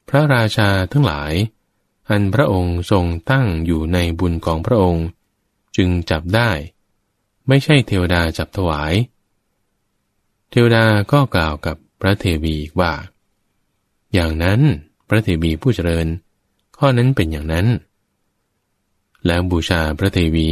[0.08, 1.32] พระราชาทั้งหลาย
[2.08, 5.04] อันพระองค์ทรงตั้งอยู่ในบุญของพระองค์
[5.78, 6.50] จึงจับได้
[7.48, 8.92] ไม่ใช่เทวดาจับถวาย
[10.50, 12.92] เทวดาก็กล่าวกับพระเทวีว่า
[14.14, 14.60] อย่างนั้น
[15.08, 16.06] พระเทวีผู้เจริญ
[16.76, 17.66] ข้อนั้นเป็นอย่างนั้น
[19.26, 20.48] แล้วบูชาพระเทวี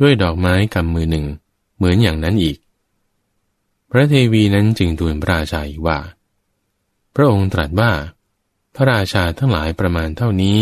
[0.00, 1.26] ด้วยดอกไม้กำมือหนึ่ง
[1.76, 2.56] เหมือนอย่างนั้นอีก
[3.90, 5.98] พระเทวีนั้นจึงทูลพระราชาว่า
[7.14, 7.92] พระองค์ตรัสว่า
[8.74, 10.58] พระราชาทั้งหลายประมาณเท่านี้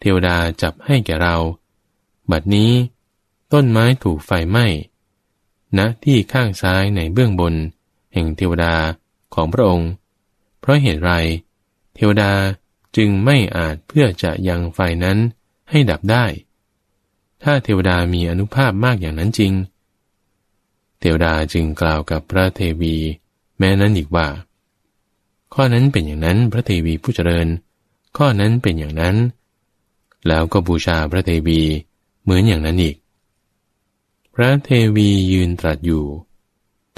[0.00, 1.36] เทวดาจับให้แก่เรา
[2.30, 2.70] บัดนี้
[3.52, 4.66] ต้นไม้ถูกไฟไหม้
[5.78, 7.54] ณที่ข้างซ้ายในเบื้องบน
[8.12, 8.74] แห่งเทวดา
[9.34, 9.90] ของพระองค์
[10.60, 11.12] เพราะเหตุไร
[11.94, 12.32] เทวดา
[12.96, 15.18] จึงไม่อาจเพื่อจะยังไฟนั้น
[15.70, 16.24] ให้ดับได้
[17.42, 19.52] ถ้าเทวดามีอนุภาพมากอย่างนั้นจริง
[21.00, 22.96] เทวดาจึงกล่าวกับพระเทวี
[23.58, 24.28] แม้นั้นอีกว่า
[25.54, 27.46] ข้อนั้นเป็นอย่างนั้นพระเทวีผู้เจริญ
[28.16, 29.16] ข้อนั้นเป็นอย่างนั้น
[30.28, 31.60] แล้วก็บูชาพระเทวี
[32.22, 32.96] เหมือนอย่างนั้นอีก
[34.38, 36.04] พระเทวียืนตรัสอยู่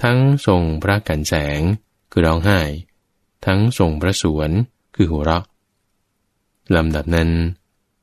[0.02, 1.60] ทั้งทรงพระกันแสง
[2.10, 2.60] คือร้องไห้
[3.46, 4.50] ทั้งทรงพระสวน
[4.94, 5.44] คือหัวเราะ
[6.74, 7.30] ลำดับนั้น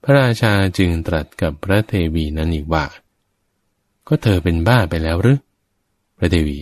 [0.04, 2.86] พระราชาจึงตรัสกับพระเทวีนั้นอีกว่า
[4.08, 5.40] ก็เธอเป็นบ้าไปแล้วหรือ
[6.18, 6.60] พระเทวี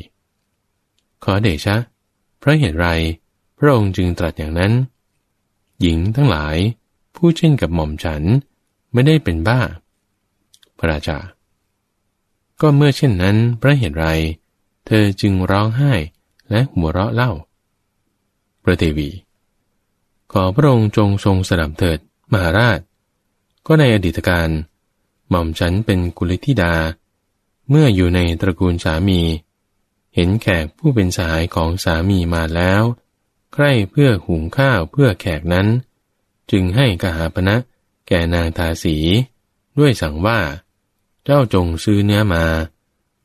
[1.24, 1.76] ขอเดชะ
[2.40, 2.88] เพราะเหตุไร
[3.58, 4.74] พระองค์จึงตรัสอย่างนั้น
[5.82, 6.58] หญิงทั้งหลาย
[7.16, 8.24] ผู้เช่นกับหม่อมฉัน
[8.94, 9.60] ไม่ได้เป็นบ้า
[10.80, 11.20] พระราชา
[12.62, 14.06] ก็เมื่อเช่นนั้นพระเหตุไร
[14.86, 15.94] เธอจึงร้องไห้
[16.50, 17.32] และหัวเราะเล่า
[18.64, 19.10] พระเทวี
[20.32, 22.00] ขอพระองค์จงทรงสดับเถิด
[22.32, 22.80] มหาราช
[23.66, 24.50] ก็ในอดีตการ
[25.30, 26.76] หม่อมฉันเป็นกุลิธิดา
[27.70, 29.22] เมื่ออยู่ในตระกูลสามี
[30.16, 32.84] เห็นแขกผู้เป็นสหายของสามีมาแล้ว
[33.54, 35.68] ใกล้เพื่อหุงข้าวเพื่อแขกนั้น
[36.52, 37.56] จึงให้กหาปณะ
[38.08, 38.98] แก่นางทาสี
[39.80, 40.40] ด้วยสั่งว่า
[41.28, 42.44] จ้าจงซื้อเนื้อมา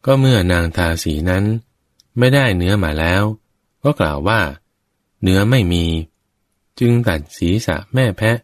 [0.05, 1.45] ก็เมื่อนางทาสีนั้น
[2.19, 3.23] ไม่ได้เนื้อมาแล้ว
[3.83, 4.41] ก็กล่าวว่า
[5.23, 5.85] เนื้อไม่มี
[6.81, 8.37] จึงตัดศีรษะแม่แพะ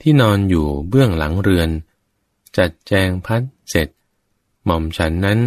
[0.00, 1.70] ที่นอนอยู่เบื้องหลังเรือน
[2.56, 3.88] จัดแจงพัดเสร็จ
[4.64, 5.38] หม่อมฉันนั้น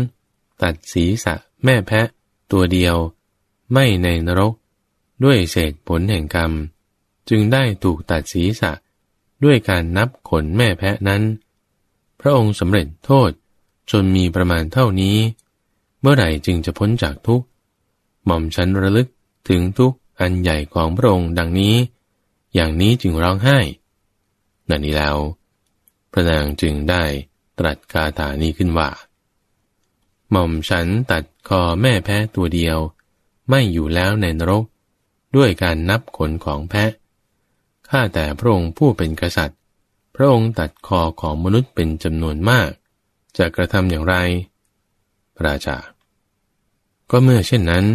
[0.62, 2.08] ตัดศีรษะแม่แพะ
[2.52, 2.96] ตัวเดียว
[3.74, 4.54] ไม่ในนรก
[5.24, 6.52] ด้วยเศษผลแห่งกรรม
[7.30, 8.72] จึงได้ถูกตัดศีรษะ
[9.44, 11.22] ด้วยการนับขนแม่แพะนั้น
[12.20, 13.32] พระองค์สำเร็จโทษ
[13.92, 15.18] จนมีประมาณเท่านี้
[16.02, 17.46] เมื่อไหร่จึงจะพ้นจากทุกข์
[18.26, 19.08] หม่อมฉันระลึก
[19.50, 21.76] ถึงทุกข์อันใหญ่ของพระองค์ดังนี้
[22.54, 23.60] อย่างนี้จึงร้องไห้
[24.70, 25.18] นั่นนี้แล้ว
[26.12, 27.04] พระนางจึงได้
[27.60, 28.90] ตรัสคาถานี้ขึ้นว่า
[30.32, 32.78] หม่อมฉันตัดคอแม่แพะตัวเดียว
[33.50, 34.64] ไม่อยู่แล้วในนรก
[35.36, 36.92] ด้วยการนับขนของแพะ
[37.90, 39.60] ข้าแต่พระองค์ผู้เป็นกษัตริย์
[40.16, 42.70] พระองค์ตัดคอของมนุษย์เป็นจำนวนมาก
[43.38, 44.16] จะกระทำอย่างไร
[45.36, 45.78] พระราชา
[47.10, 47.86] ก็เมื่อเช่นนั้น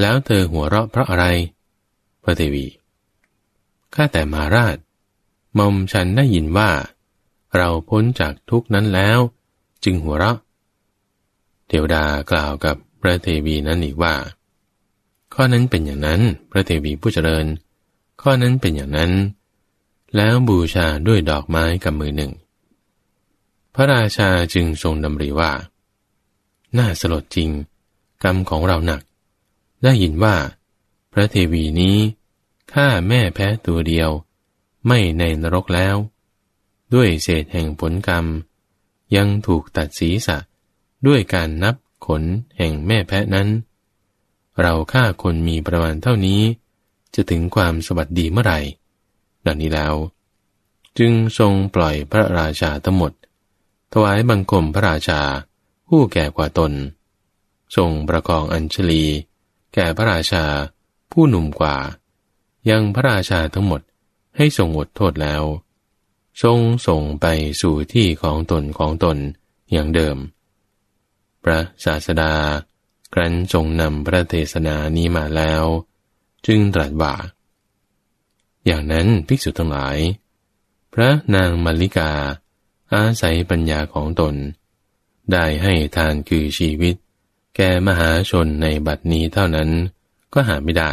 [0.00, 1.26] แล้วเธอหัวเราะเพราะอะไร
[2.22, 2.66] พระเทวี
[3.94, 4.76] ข้าแต่มาราช
[5.58, 6.70] มอมฉันได้ยินว่า
[7.56, 9.18] เราพ้นจากทุกนั้นแล้ว
[9.84, 10.38] จึงหัวเราะ
[11.68, 14.14] เทวดากล่าวกับพระเทวีนั้นอีกว่า
[15.34, 17.46] ข้อนั้นเป็นอย่างนั้น พระเทวีผู้เจริญ
[18.22, 19.12] ข้อนั้นเป็นอย่างนั้น
[20.16, 22.32] แล้วบูชาด้วยดอกไม้กับมือหนึ่ง
[23.74, 25.52] พระราชาจึงทรงดำริว่า
[26.78, 27.50] น่าสลดจริง
[28.22, 29.02] กรรมของเราหนัก
[29.82, 30.36] ได้ยินว่า
[31.12, 31.96] พระเทวีนี้
[32.72, 34.10] ฆ่าแม่แพ้ตัวเดียว
[34.86, 35.96] ไม่ในนรกแล้ว
[36.94, 38.26] ด้วยเศษแห่งผลกรรม
[39.16, 40.36] ยังถูกตัดศีรษะ
[41.06, 41.74] ด้วยการนับ
[42.06, 42.22] ขน
[42.56, 43.48] แห่งแม่แพะนั้น
[44.60, 46.40] เราฆ่าคนมีประมาณเท่านี้
[47.14, 48.60] จะถึงความสวัสดีเมื่อไหร่
[49.46, 49.94] ดังนี้แล้ว
[50.98, 53.12] จึงทรงปล่อยพระราชาทั้งหมด
[53.92, 55.20] ถวายบังคมพระราชา
[55.88, 56.72] ผู้แก่กว่าตน
[57.76, 59.04] ทรงประกองอัญชลี
[59.74, 60.44] แก่พระราชา
[61.12, 61.76] ผู้หนุ่มกว่า
[62.70, 63.80] ยังพระราชาทั้งหมด
[64.36, 65.42] ให้ทรงอดโทษแล้ว
[66.42, 67.26] ทรงส่งไป
[67.60, 69.16] สู่ที่ของตนของตน
[69.72, 70.16] อย่างเดิม
[71.42, 72.34] พระศาสดา
[73.12, 75.64] ครั้นทรงนำพระเทศนานี้มาแล้ว
[76.46, 77.14] จึงตรัสว่า
[78.66, 79.96] อย่างนั้นภิกษุทั้งหลาย
[80.94, 82.12] พระนางมัลลิกา
[82.94, 84.34] อาศัยปัญญาของตน
[85.32, 86.94] ได้ให้ทานคือชีวิต
[87.56, 89.70] แก่มหาชนในบัดนี้เท่านั้น
[90.32, 90.92] ก็หาไม่ได้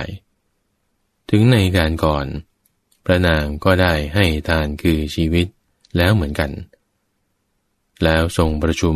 [1.30, 2.26] ถึงในการก่อน
[3.06, 5.48] พระนางก็ได้ให้ทานคือชีวิต
[5.98, 6.52] แล้วเหมือนกัน
[8.04, 8.96] แล้วทรงประชุม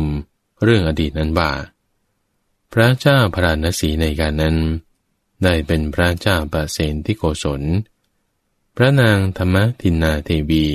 [0.62, 1.52] เรื่องอดีตนั้นว่า
[2.72, 4.56] พระเจ้าพระนศีในการนั้น
[5.44, 7.62] ได้เป็นพระเจ้าปเสนที่โกศล
[8.76, 10.66] พระนางธรรมทินนาเทวี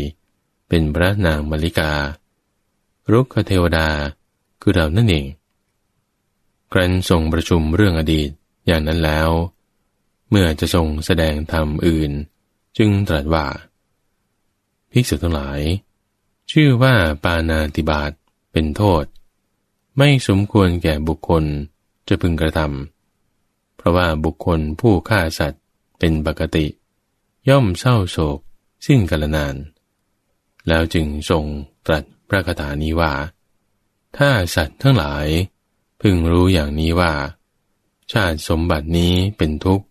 [0.67, 1.91] เป็นพระนางมาริกา
[3.11, 3.87] รุกขเทวดา
[4.61, 5.25] คือเรานั่นเอง
[6.71, 8.29] ครั้นทรงประชุมเรื่องอดีต
[8.67, 9.29] อย่างนั้นแล้ว
[10.29, 12.11] เมื่อจะทรงแสดงธรรมอื่น
[12.77, 13.45] จึงตรัสว่า
[14.91, 15.61] ภิกษุทั้งหลาย
[16.51, 16.93] ชื่อว่า
[17.23, 18.11] ปานาติบาต
[18.51, 19.03] เป็นโทษ
[19.97, 21.43] ไม่สมควรแก่บุคคล
[22.07, 25.63] จะพึงกระทำเพราะว่าบุคคลผู้ฆ่าสัตว์
[25.99, 26.65] เป็นปกติ
[27.49, 28.39] ย่อมเศร้าโศก
[28.85, 29.55] สิ้นกาลนาน
[30.67, 31.45] แล้วจึงทรง
[31.85, 33.13] ตรัสพระคาถานี้ว่า
[34.17, 35.27] ถ้าสัตว์ทั้งหลาย
[36.01, 37.13] พึงรู้อย่างนี้ว่า
[38.11, 39.85] ชาติสมบัตินี้เป็นทุกข์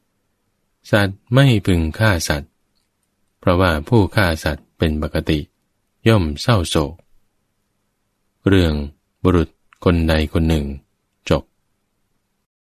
[0.91, 2.51] สัตว์ไม่พึงฆ่าสัตว์
[3.39, 5.39] เพราะว่าผู้ฆ่าสัตว์เป็นปกติ
[6.09, 6.95] ย่อมเศร้าโศก
[8.49, 8.75] เรื่อง
[9.23, 9.49] บุรุษ
[9.85, 10.67] คนใดคนหนึ่ง